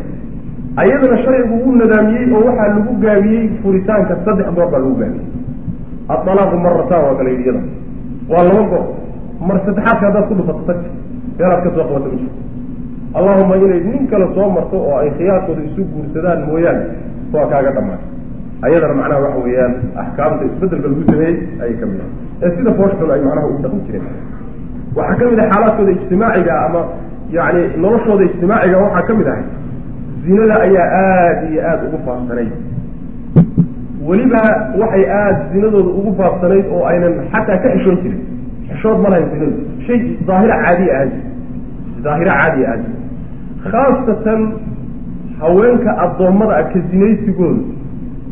[0.81, 5.27] ayadana sharcigu wuu nadaamiyey oo waxaa lagu gaabiyey furitaanka saddex goor baa lagu gaabiyey.
[6.13, 7.61] Adalaaqu marataan waa kala yidhi iyada
[8.31, 8.83] waa laba goor.
[9.47, 10.89] Mar saddexaadka haddaad ku dhufato tagti
[11.37, 12.39] meelaad ka soo qabato ma jirto
[13.17, 16.83] allahuma inay nin kale soo marto oo ay khiyaarkooda isu guursadaan mooyaane
[17.33, 18.09] waa kaaga dhamaatay
[18.65, 19.73] ayadana macnaha waxa weeyaan
[20.03, 22.09] axkaamta isbeddelka lagu sameeyey ayay ka mid ah
[22.45, 24.05] ee sida fooshxun ay macnaha ugu dhaqmi jireen.
[24.97, 26.81] Waxaa ka mid ah xaalaadkooda ijtimaaciga ama
[27.37, 29.45] yani noloshooda ijtimaaciga waxaa ka mid ahay
[30.25, 32.51] zinada ayaa aada iyo aada ugu faafsanayd.
[34.07, 34.41] Weliba
[34.81, 38.21] waxay aada zinadooda ugu faafsanayd oo aynan xataa ka xishoon jirin
[38.69, 39.57] xishood ma lahayn zinadu
[39.87, 41.29] shay daahira caadiya ahaan jirta
[42.05, 43.03] daahira caadiya ahaan jirta
[43.71, 44.41] khaasatan
[45.41, 47.63] haweenka addoommada ah ka zinaysigooda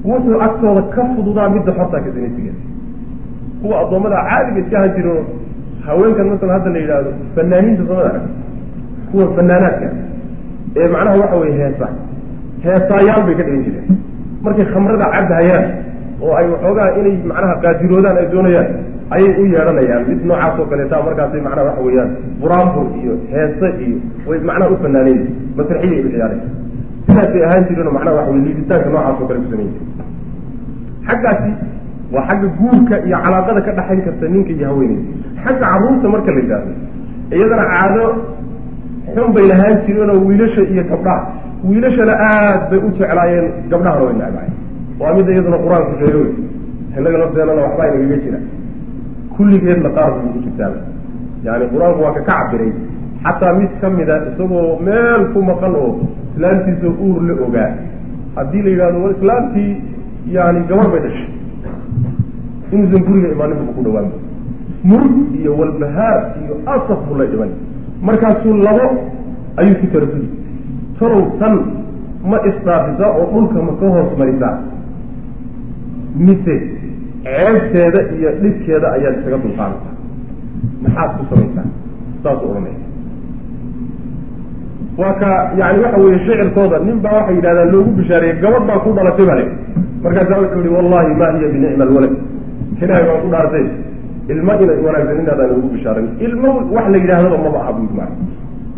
[0.09, 2.59] wuxuu agtooda ka fududaa midda xortaa ka zinaysigeeda
[3.61, 5.15] kuwa addoommada caadiga iska ahaan jiro
[5.87, 8.25] haweenkan masalan hadda la yidhaahdo fanaaniinta arag
[9.11, 9.87] kuwa fanaanaadka
[10.81, 11.87] ee macnaha waxa weye heesa
[12.65, 13.87] heesaayaal bay ka dhigan jireen
[14.45, 15.65] markay khamrada cabhayaan
[16.25, 18.69] oo ay waxoogaa inay macnaha qaadiroodaan ay doonayaan
[19.15, 22.11] ayay u yeedhanayaan mid noocaas oo kaleeta markaasay macnaha waxa weeyaan
[22.41, 23.97] buraanbur iyo heese iyo
[24.29, 26.47] way macnaha u fanaanaysa masraxiyay u ciyaaraysa
[27.07, 29.85] sidaasay ahaan jireen oo macnaha waxa weye liiditaanka noocaas oo kale ku samayn jire
[31.07, 31.51] xaggaasi
[32.13, 35.03] waa xagga guurka iyo calaaqada ka dhaxayn karta ninka iyo haweeneyda
[35.43, 36.71] xagga carruurta marka la yidhaahdo
[37.37, 38.03] iyadana caado
[39.15, 41.21] xun bay lahaan jireenoo wiilasha iyo gabdhaha.
[41.69, 44.53] Wiilashana aad bay u jeclaayeen gabdhahana way necbaayeen
[45.01, 46.33] waa midda iyaduna qur'aanku sheego wey
[46.97, 48.39] innaga lafteenana waxbaa inagaga jira
[49.37, 50.79] kulligeedna qaar bay ugu jirtaaba
[51.45, 52.71] yani qur'aanku waa ka ka cabiray
[53.23, 55.91] xataa mid ka mida isagoo meel ku maqan oo
[56.33, 57.71] islaamtiisa uur la ogaa.
[58.35, 59.71] Haddii la yidhahdo war islaamtii
[60.35, 61.27] yani gabar bay dhashay.
[62.73, 64.07] Inuusan guriga imaaninba ku dhawaan.
[64.89, 67.51] Murug iyo walbahaar iyo asaf buu la dhiman.
[68.07, 68.85] Markaasuu labo
[69.61, 70.27] ayuu ku taradudi
[70.99, 71.53] talow tan
[72.31, 74.55] ma isdhaafisaa oo dhulka ma ka hoos marisaa
[76.25, 76.55] mise
[77.25, 79.93] ceebteeda iyo dhibkeeda ayaad isaga dulqaadataa
[80.83, 81.67] maxaad ku samaysaa
[82.23, 82.79] saasuu odhanaya
[85.01, 88.89] waa ka yani waxa weeye shicirkooda nin baa waxay yidhahdaan loogu bishaareeyey gabadh baa ku
[88.97, 89.45] dhalatay bale.
[90.03, 92.13] Markaasaa wuxuu yihi wallahi ma hiya binicma alwalad
[92.83, 93.65] ilaahay baan ku dhaartay
[94.33, 98.11] ilmo ina wanaagsan inaadaan ugu bishaaran ilmo wax la yidhaahdaba maba aha buu maa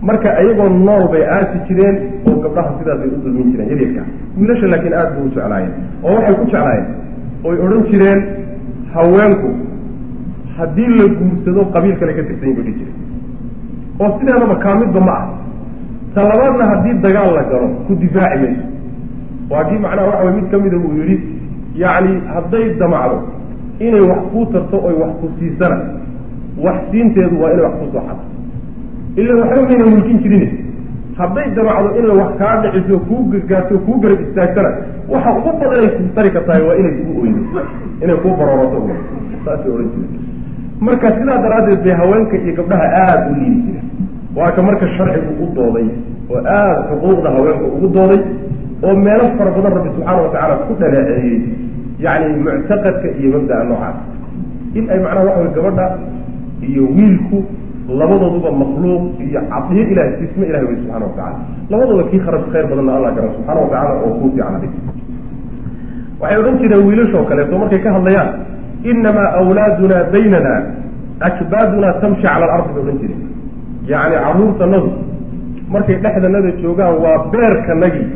[0.07, 0.27] marka.
[0.41, 1.95] Ayagoo nool bay aasi jireen
[2.29, 4.01] oo gabdhaha sidaasay u dulmin jireen yaryarka
[4.37, 5.73] wiilasha laakiin aad bay u jeclaayeen
[6.07, 6.85] oo waxay ku jeclaayeen
[7.47, 8.19] oy odhan jireen
[8.93, 9.49] haweenku
[10.57, 12.97] haddii la guursado qabiil kale ka tirsan bay dhihi jireen.
[13.99, 15.25] oo sideedaba kaamidba ma ah
[16.15, 18.65] talabaadna haddii dagaal la galo ku difaaci mayso.
[19.49, 21.17] Waa kii macnaha waxa way mid ka mida uu yidhi
[21.81, 23.17] yacni hadday damacdo
[23.79, 25.77] inay wax kuu tarto oy wax ku siisana
[26.65, 28.23] wax siinteedu waa inay wax ku soo xado
[29.21, 30.45] ila waxba mayna mulkin jirin
[31.19, 34.69] hadday damacdo inay wax kaa dhiciso kuu gargaarto kuu garab istaagtana
[35.13, 37.41] waxa ugu badan ay ku tari kartahay waa inay kuu oydo
[38.03, 38.89] inay kuu baroorato u
[39.45, 40.21] saasay odhan jireen.
[40.85, 43.87] Marka sidaa daraaddeed bay haweenka iyo gabdhaha aada u liidi jireen.
[44.37, 45.87] Waa ka marka sharcigu u dooday
[46.33, 48.21] oo aada xuquuqda haweenka ugu dooday
[48.85, 51.37] oo meelo fara badan rabbi subxaana wa tacaala ku dhaleeceeyey
[52.05, 53.97] yacni muctaqadka iyo mabda'a noocaas.
[54.77, 55.85] In ay macnaha waxa way gabadha
[56.69, 57.37] iyo wiilku
[57.99, 61.39] labadooduba makhluuq iyo cadiyo ilahay siisme ilahay wey subxana wa tacala
[61.71, 64.73] labadooda kii khara khayr badanna allah gara subxaana wa tacala oo kuu fiican adig
[66.21, 68.29] waxay odhan jireen wiilashoo kaleeto markay ka hadlayaan
[68.91, 70.53] inamaa awlaaduna baynana
[71.27, 73.21] akbaaduna tamshi cala alardi bay odhan jireen.
[73.91, 74.89] Yacni carruurtanadu
[75.73, 78.07] markay dhexdanada joogaan waa beerkanagii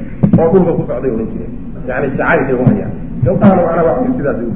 [0.41, 1.53] oo dhulka ku socday odhan jireen.
[1.89, 2.91] Yani jacaylkay u hayaan.
[3.25, 4.53] Gabdhahana macnaha waa sidaasay u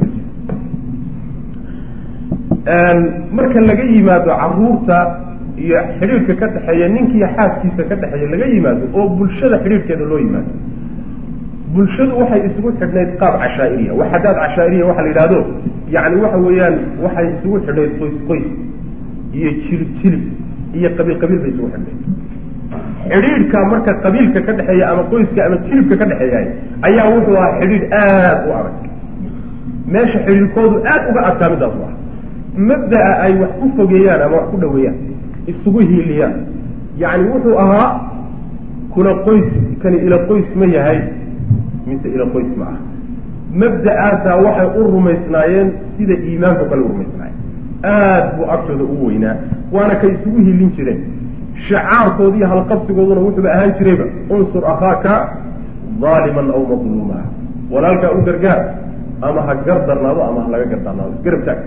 [3.37, 4.97] marka laga yimaado carruurta
[5.57, 10.51] iyo xidhiirka ka dhexeeya ninkiiyo xaaskiisa ka dhexeeya laga yimaado oo bulshada xidhiirkeeda loo yimaado.
[11.73, 13.91] Bulshadu waxay isugu xidhnayd qaab cashaa'iriya.
[13.99, 15.39] Waxadaad cashaa'iriya waxa la yidhahdo
[15.95, 18.47] yacni waxa weeyaan waxay isugu xidhnayd qoys qoys
[19.37, 20.23] iyo jilib jilib
[20.77, 21.99] iyo qabiil qabiil bay isugu xidhnayd.
[23.13, 26.47] Xidhiidhka marka qabiilka ka dhexeeya ama qoyska ama jilibka ka dhexeeyahay
[26.87, 28.75] ayaa wuxuu ahaa xidhiidh aad u adag.
[29.93, 31.93] Meesha xidhiidhkoodu aad uga adkaa midaas u ah
[32.57, 34.97] mabda'a ay wax ku fogeeyaan ama wax ku dhaweeyaan
[35.47, 36.33] isugu hiiliyaan.
[36.97, 37.89] Yacni wuxuu ahaa
[38.93, 39.47] kuna qoys
[39.81, 40.99] kani ila qoys ma yahay
[41.87, 42.77] mise ila qoys ma ah
[43.61, 47.39] mabda'aasaa waxay u rumaysnaayeen sida iimaanka kale u rumaysnaayeen.
[47.83, 49.35] Aad buu agtooda u weynaa
[49.71, 50.99] waana kay isugu hilin jireen.
[51.67, 55.13] Shicaarkoodi iyo halqabsigooduna wuxuuba ahaan jirayba unsur akhaaka
[56.01, 57.17] daaliman aw madluuma
[57.71, 58.61] walaalkaa u gargaar
[59.21, 61.59] ama ha gar darnaado ama ha laga gardarnaado isgarab taag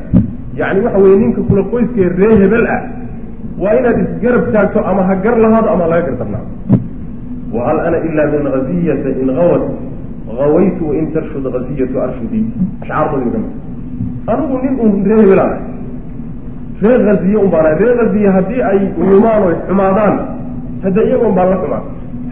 [0.60, 2.80] yacni waxa weye ninka kula qoyskee ree hebel ah
[3.62, 6.48] waa inaad isgarab taagto ama ha gar lahaado ama laga gardarnaado
[7.56, 9.64] wahal ana ila min haziyata in awat
[10.46, 12.40] awaytu wain tarshud haziyatu arshudi.
[12.82, 13.52] Ashcaartoodi ka mid.
[14.32, 15.50] Anigu nin un ree hebel ah.
[16.82, 18.78] Ree haziye un baan ree haziye haddii ay
[19.10, 20.14] lumaan oy xumaadaan
[20.84, 21.84] hadda iyagoon baan la xumaan.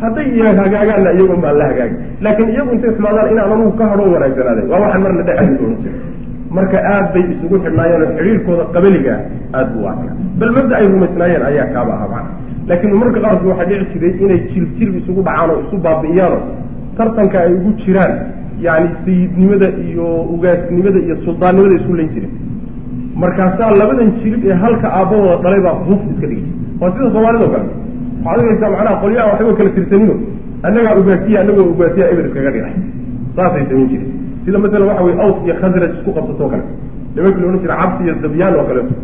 [0.02, 0.26] Hadday
[0.60, 4.80] hagaagaanna iyagoon baan la hagaagi laakiin iyagu intay xumaadaan inaan anugu ka hadhoo wanaagsanaadeen waa
[4.84, 5.96] waxaan marna dhexdi ohan jira
[6.56, 9.14] marka aad bay isugu xidhnaayeenoo xidhiirkooda qabaliga
[9.58, 12.30] aad buu adka bal mabda ay rumaysnaayeen ayaa kaaba ahaa macna
[12.68, 14.40] laakiin marka qaarkood waxaa dhici jiray inay
[14.78, 16.42] jilib isugu dhacaan oo isu baabi'iyaanoo
[16.98, 18.12] tartanka ay ugu jiraan
[18.66, 22.34] yacni sayidnimada iyo ugaasnimada iyo suldaannimada isku layn jireen
[23.22, 27.44] markaasaa labadan jilib ee halka aabbahooda dhalay baa hub iska dhigi jira waa sida soomaalida
[27.48, 27.66] o kale.
[28.24, 30.14] waxaad ogeysaa macnaha qolyaha waxba kala tirsanino.
[30.66, 32.74] annagaa ugaasiya annagoo ugaasiya eber iskaga dhigay
[33.36, 34.10] saasay samayn jireen
[34.44, 36.64] sida masalan waxa weye aws iyo khasraj isku qabsatoo kale.
[37.14, 38.94] Nimankii la odhan jira cabsi iyo dabyaan oo kaleeto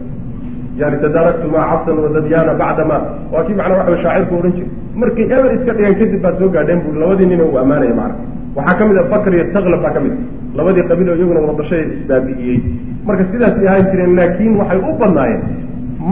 [0.80, 2.96] yani tadaaraktu maa cabsan wa dabyaana bacdama
[3.32, 4.68] waa kii macnaa waxa shaacirku odhan jira
[5.00, 8.14] markay eber iska dhigaan kadib baa soo gaadheen bui labadii nina uu ammaanaya macna
[8.56, 10.14] waxaa ka mid a bakr iyo taklab baa ka mid
[10.58, 12.58] labadii qabiil oo iyaguna wadashay isbaabi'iyey
[13.06, 15.42] marka sidaasay ahaan jireen laakiin waxay u badnaayeen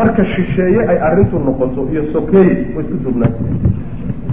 [0.00, 3.58] marka shisheeye ay arrintu noqoto iyo sokeeye way isku duubnaan jireen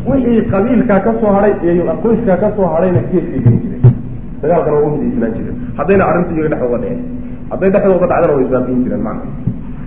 [0.09, 3.74] wixii qabiilkaa ka hadhay iyo qoyskaa ka soo hadhayna geeskay gelin jireen
[4.45, 7.01] dagaalkana waa umidaysnaan jireen haddayna arrintu iyaga dhexdooda dhicin
[7.51, 9.29] hadday dhexdooda dhacdana way isbaabiin jireen macna.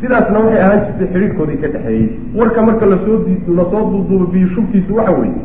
[0.01, 2.07] Sidaasna waxay ahaan jirtay xidhiidhkoodii ka dhexeeyey.
[2.39, 3.17] Warka marka la soo
[3.59, 5.41] la soo duuduubo biyushubkiisu waxa weeye.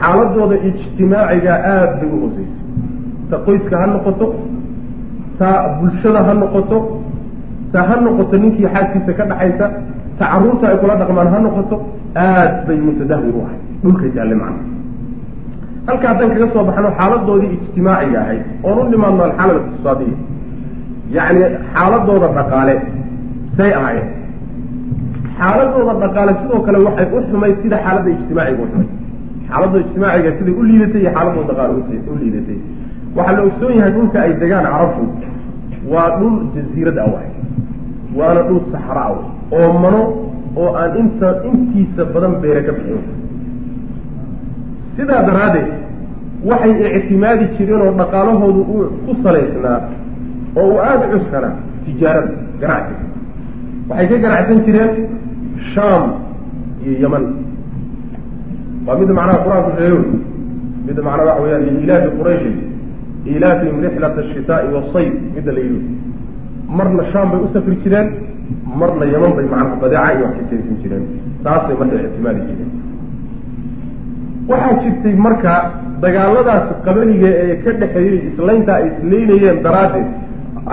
[0.00, 2.54] Xaaladooda ijtimaaciga aad bay u hooseysa
[3.30, 4.26] ta qoyska ha noqoto
[5.38, 5.48] ta
[5.80, 6.78] bulshada ha noqoto
[7.72, 9.66] ta ha noqoto ninkii xaaskiisa ka dhaxaysa
[10.18, 11.76] ta carruurta ay kula dhaqmaan ha noqoto
[12.24, 14.62] aad bay mutadahwir u ahay dhulka jaalle macna
[15.88, 20.16] halka haddaan kaga soo baxno xaaladoodii ijtimaaciga ahayd oon u nimaadno alxaalad iqtisaadiya
[21.16, 22.74] yacni xaaladooda dhaqaale
[23.56, 24.08] say ahaayeen.
[25.38, 28.90] Xaaladooda dhaqaale sidoo kale waxay u xumayd sida xaaladda ijtimaaciga u xumayd
[29.48, 31.72] xaaladda ijtimaaciga siday u liidatay iyo xaaladooda dhaqaale
[32.12, 32.58] u liidatay
[33.16, 35.02] waxaa la ogsoon yahay dhulka ay degaan carabtu
[35.92, 37.28] waa dhul jasiirad ah waay.
[38.18, 39.12] Waana dhul saxra ah
[39.58, 40.00] oo mano
[40.60, 43.02] oo aan inta intiisa badan beere ka bixin
[44.96, 45.68] sidaa daraaddeed
[46.50, 49.78] waxay ictimaadi jireen oo dhaqaalahoodu uu ku salaysnaa
[50.60, 53.04] oo uu aada cuskanaa tijaarada ganacsiga
[53.90, 54.92] waxay ka ganacsan jireen
[55.74, 56.04] shaam
[56.84, 57.24] iyo yaman.
[58.86, 59.98] Waa midda macnaha qur'aanku sheego
[60.86, 62.54] midda macnaha waxa weyaan liilaafi qurayshin
[63.34, 65.80] ilaafihim rixlata ashitaa'i wasayf midda la yidhi.
[66.78, 68.08] Marna shaam bay u safri jireen
[68.80, 71.04] marna yaman bay macnaha badeeca iyo wax ka keensan jireen.
[71.44, 72.70] Taasay marka ictimaadi jireen
[74.50, 75.54] waxaa jirtay marka
[76.04, 80.08] dagaaladaas qabaniga ee ka dhexeeyey islaynta ay isleynayeen daraaddeed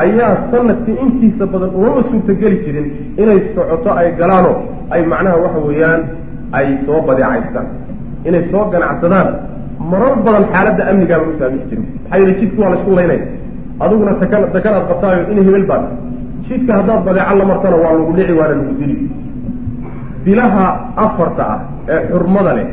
[0.03, 2.87] ayaa sannadkii intiisa badan umama suurtageli jirin
[3.21, 4.55] inay socoto ay galaanoo
[4.93, 6.01] ay macnaha waxa weeyaan
[6.59, 7.67] ay soo badeecaystaan
[8.27, 9.29] inay soo ganacsadaan.
[9.91, 13.25] Marar badan xaaladda amnigaaba u saamixi jirin maxaa yeele jidka waa la isku laynaya
[13.83, 15.83] adiguna takan takanaad qabtaayo in hebel baad
[16.47, 18.95] jidka haddaad badeeco la martana waa lagu dhici waana lagu dili
[20.25, 20.65] bilaha
[21.05, 21.59] afarta ah
[21.93, 22.67] ee xurmada leh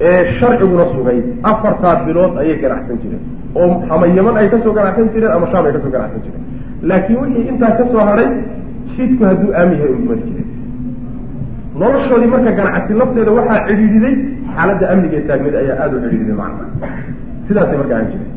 [0.00, 1.18] ee sharciguna sugay.
[1.50, 3.22] Afartaa bilood ayay ganacsan jireen.
[3.54, 6.42] Oo ama yaman ay ka soo ganacsan jireen ama shaam ay ka soo ganacsan jireen.
[6.88, 8.28] Laakiin wixii intaa ka soo hadhay
[8.96, 10.48] jidku hadduu aamin yahay u mari jireen.
[11.80, 14.14] Noloshoodii marka ganacsi lafteeda waxaa cidhiidhiday
[14.56, 16.64] xaaladda amniga ee taagneed ayaa aada u cidhiidhiday macna
[17.48, 18.30] sidaasay marka aan jireen.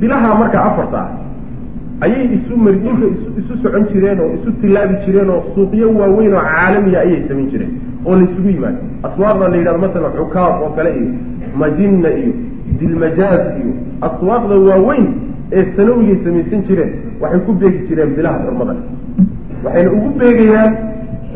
[0.00, 2.78] Bilaha marka afarta ah ayay isu mari
[3.40, 7.72] isu socon jireen oo isu tillaabi jireen oo suuqyo waaweyn oo caalamiya ayay samayn jireen
[8.06, 8.78] oo laysugu yimaado
[9.08, 11.08] aswaaqda la yidhahdo masalan xukaab oo kale iyo
[11.62, 12.32] majinna iyo
[12.80, 13.72] dilmajaaz iyo
[14.08, 15.06] aswaaqda waaweyn
[15.56, 16.92] ee sanawigay samaysan jireen
[17.22, 18.74] waxay ku beegi jireen bilaha xurmada.
[19.64, 20.72] Waxayna ugu beegayaan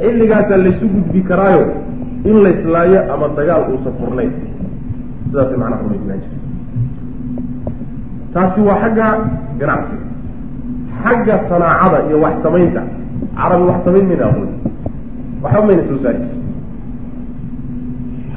[0.02, 1.64] xilligaasaa laysu gudbi karaayo
[2.30, 4.32] in layslaayo ama dagaal uusan furnayn.
[5.30, 6.36] Sidaasay macnaha rumaysnaan jire
[8.34, 9.06] taasi waa xagga
[9.60, 10.04] ganacsiga
[11.04, 12.82] xagga sanaacada iyo wax samaynta.
[13.38, 14.50] Carabi wax samayn mayna aqoon.
[15.42, 16.18] Waxba mayna soo saari.
[16.18, 16.47] jir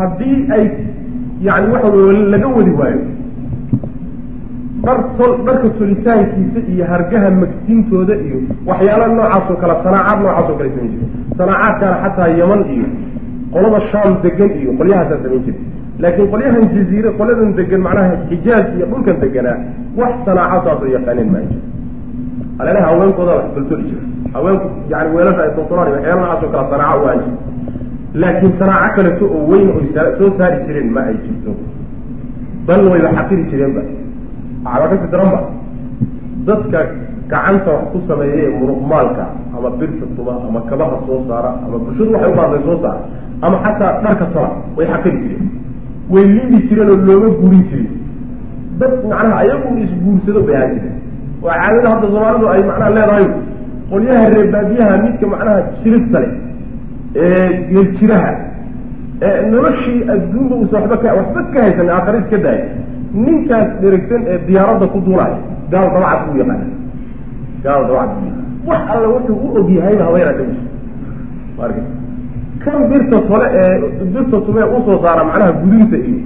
[0.02, 0.64] haddii ay
[1.48, 3.02] yani waxa wey laga wadi waayo
[4.86, 8.38] dhar tol dharka tolitaankiisa iyo hargaha magtintooda iyo
[8.70, 11.06] waxyaala noocaas oo kale sanaacaad noocaas oo kale samayn jire
[11.38, 12.88] sanaacaadkaana xataa yaman iyo
[13.54, 15.60] qolada shaam degan iyo qolyahaasaa samayn jire
[16.04, 19.58] laakiin qolyahan jaziire qoladan degan macnaha xijaaz iyo dhulkan deganaa
[20.00, 21.62] wax sanaaco saasoo yaqaaneen maa jiro
[22.60, 24.02] aleelaha haweenkooda wax toltoli jira
[24.36, 27.38] haweenku yani weelasha ay toltolaan waxyaala noocaas oo kale sanaaco u aan jiro
[28.14, 29.86] laakiin sanaaco kaleto oo weyn oy
[30.20, 31.52] soo saari jireen ma ay jirto.
[32.68, 33.82] Bal wayba xaqiri jireenba
[34.66, 35.40] waxbaa kasi daranba
[36.48, 36.80] dadka
[37.32, 39.24] gacanta wax ku sameeya ee muruqmaalka
[39.56, 43.02] ama birta tuba ama kabaha soo saara ama bulshadu waxay ubaadday soo saara
[43.46, 45.46] ama xataa dharka tola way xaqiri jireen.
[46.14, 47.90] Way liidi jireen oo looma guurin jirin
[48.80, 50.96] dad macnaha ayagu isguursado bay ahaan jireen
[51.44, 53.28] waa caadada hadda soomaalidu ay macnaha leedahay.
[53.92, 56.32] Qolyaha reebaadiyaha midka macnaha shirigta leh
[57.16, 58.32] ee geeljiraha
[59.22, 62.66] ee noloshii adduunba uusa waba ka waxba ka haysan aakhare iska daaya
[63.26, 65.38] ninkaas dherigsan ee diyaaradda ku duulaya
[65.72, 66.66] gaal dabacad buu yaqaana
[67.64, 70.44] gaal dabacad buu yaqaana wax alla wuxuu u ogyahayba habeeraata
[71.58, 71.88] u arkas
[72.64, 73.74] kan birta tole ee
[74.14, 76.20] birta tume u soo saara macnaha gudinta iyo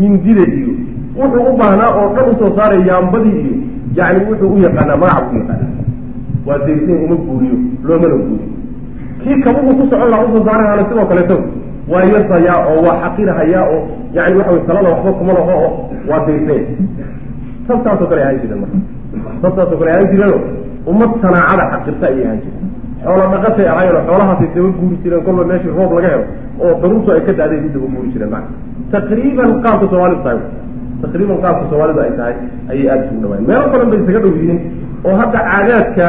[0.00, 0.72] mindida iyo
[1.18, 3.56] wuxuu u baahnaa oo dhan u soo saaray yaambadii iyo
[3.98, 5.66] yani wuxuu u yaqaanaa magac buu yaqaana
[6.46, 7.56] waa degsan uma guuriyo
[7.86, 8.48] loomana guuriyo
[9.26, 11.36] kii kabuhu ku socon laha u soo saarayana sidoo kaleeto.
[11.90, 13.78] Waa yasayaa oo waa xaqirahayaa oo
[14.16, 15.70] yani waxa way talada waxba kuma laho oo
[16.10, 16.62] waa degsan
[17.68, 18.78] sabtaasoo kale ahaan jireen marka.
[19.42, 20.38] Sabtaasoo kale ahaan jireeno
[20.90, 22.64] ummad sanaacada xaqirta ayay ahaan jireen.
[23.04, 26.24] Xoola dhaqatay ahaayeen oo xoolahaasay daba guuri jireen kolba meeshii roob laga helo
[26.64, 28.44] oo daruurtu ay ka daaday u daba guuri jireen maa
[28.94, 30.40] taqriiban qaabka soomaalidu tahay.
[31.02, 32.34] Taqriiban qaabka soomaalidu ay tahay
[32.72, 33.46] ayay aada isugu dhawaayeen.
[33.50, 34.58] Meelo badan bay isaga dhow yihiin
[35.06, 36.06] oo hadda caadaadka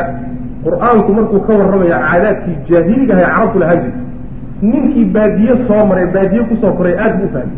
[0.68, 4.02] qur'aanku markuu ka warramaya caadaadkii jaahiliga ahay carabtu lahaan jirta
[4.72, 7.56] ninkii baadiye soo maray baadiye ku soo koray aad bu ufahmay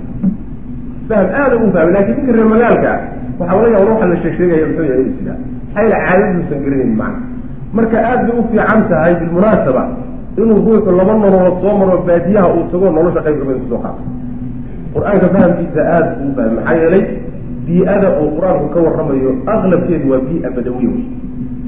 [1.09, 2.91] fahm aada u fahmay laakiin ninka reer magaalka
[3.39, 5.37] waxaa laga yaaba waxa la sheeg sheegaya muxuu yahay inu sidaa
[5.75, 7.19] maxaa yaele caadadiusan garanayn macna.
[7.77, 9.83] Marka aad bay u fiican tahay bilmunaasaba
[10.41, 14.01] inuu ruuxu laba nololood soo maro baadiyaha uu tago nolosha qayb kamida ku soo qaato
[14.93, 17.03] qur'aanka fahamkiisa aada buu ufahmay maxaa yeelay
[17.65, 21.03] bii-ada oo qur'aanku ka warramayo aqlabkeedu waa bii-a badawiya wey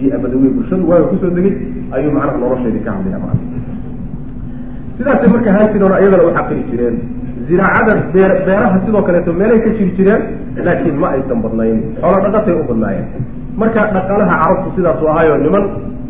[0.01, 1.53] bii-a badawiya bulshadu waaga ku soo degay
[1.95, 3.43] ayuu macnaha nolosheedii ka hadlaya macna
[4.97, 5.49] sidaasay marka
[5.85, 6.97] oo iyadana u xaqiri jireen.
[7.47, 10.21] Ziraacada beer beeraha sidoo kaleeto meelay ka jiri jireen
[10.65, 11.77] laakiin ma aysan badnayn.
[12.01, 13.07] Xoola dhaqatay u badnaayeen.
[13.57, 15.63] Marka dhaqaalaha carabtu sidaasu ahaayo niman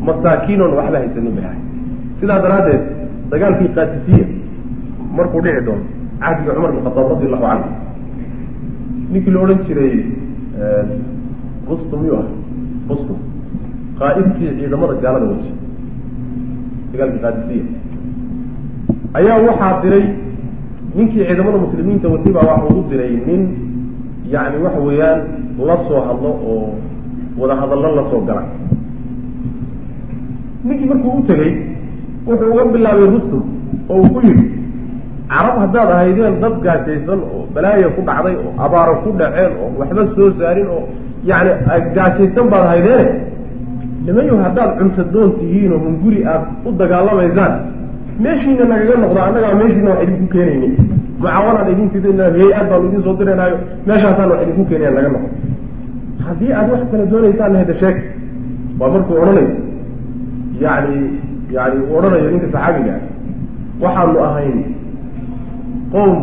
[0.07, 1.59] masaakiinoon waxba haysanin bay ahay
[2.19, 2.81] sidaa daraaddeed
[3.31, 4.25] dagaalkii qaadisiya
[5.17, 5.83] markuu dhici doono
[6.21, 7.69] cahdiga cumar bin khataab radi allahu canhu
[9.11, 9.93] ninkii la odhan jiray
[11.67, 12.27] bustum miyuu ah
[12.89, 13.17] bustum
[14.01, 15.51] qaa'idkii ciidamada gaalada waji
[16.91, 17.65] dagaalkii qaadisiya
[19.19, 20.05] ayaa waxaa diray
[20.95, 23.41] ninkii ciidamada muslimiinta watay baa waxa ugu diray nin
[24.33, 25.19] yani waxa weeyaan
[25.69, 26.69] la soo hadlo oo
[27.39, 28.43] wada hadallo la soo gala.
[30.65, 31.51] Ninkii markuu u tegey
[32.27, 33.41] wuxuu uga bilaabay rustum
[33.89, 34.45] oo uu ku yidhi
[35.31, 40.03] carab haddaad ahaydeen dad gaajaysan oo balaaya ku dhacday oo abaaro ku dhaceen oo waxba
[40.15, 40.83] soo saarin oo
[41.29, 41.49] yani
[41.95, 43.05] gaajaysan baad ahaydeene
[44.05, 47.53] nimayo haddaad cunto doon tihiin oo hunguri aad u dagaalamaysaan
[48.23, 50.69] meeshiina nagaga noqdo annagaa meeshiina wax idinku keenayni.
[51.21, 55.29] Mucaawanaan idin tidina hay'ad baanu idin soo diranaayo meeshaasaan wax idinku keenaya naga noqdo
[56.25, 57.97] haddii aad wax kala doonaysaan hada sheeg.
[58.79, 59.51] Waa markuu odhanayo.
[60.65, 60.95] Yani
[61.55, 62.95] yani uu odhanayo ninka saxaabiga
[63.83, 64.57] waxaanu ahayn
[65.93, 66.17] qowm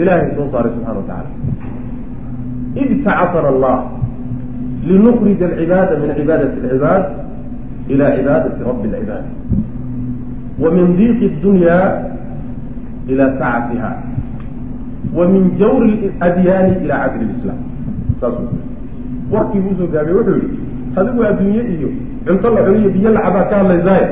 [0.00, 1.30] ilaahay soo saaray subxana wa tacaala.
[2.82, 3.76] Ibtacatana allah
[4.86, 7.04] linukrija alcibaada min cibaadati alcibaad
[7.88, 9.24] ila cibaadati rabbi alcibaad
[10.62, 11.86] wa min diiqi اdunyaa
[13.08, 13.90] ila sacatiha
[15.16, 17.60] wa min jawri adyaani ila cadli islaam
[18.20, 18.34] saas
[19.32, 20.58] warkii buu u soo gaabay wuxuu yihi
[20.96, 21.88] adigu adduunye iyo
[22.26, 24.08] cunto la cuniyo biyo lacabaa ka hadlaysaaye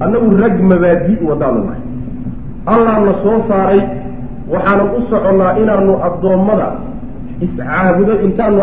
[0.00, 1.82] annagu rag mabaadii wadaanu nahay
[2.66, 3.82] allaana soo saaray
[4.52, 6.68] waxaanan u soconnaa inaanu addoommada
[7.40, 8.62] iscaabudo intaanu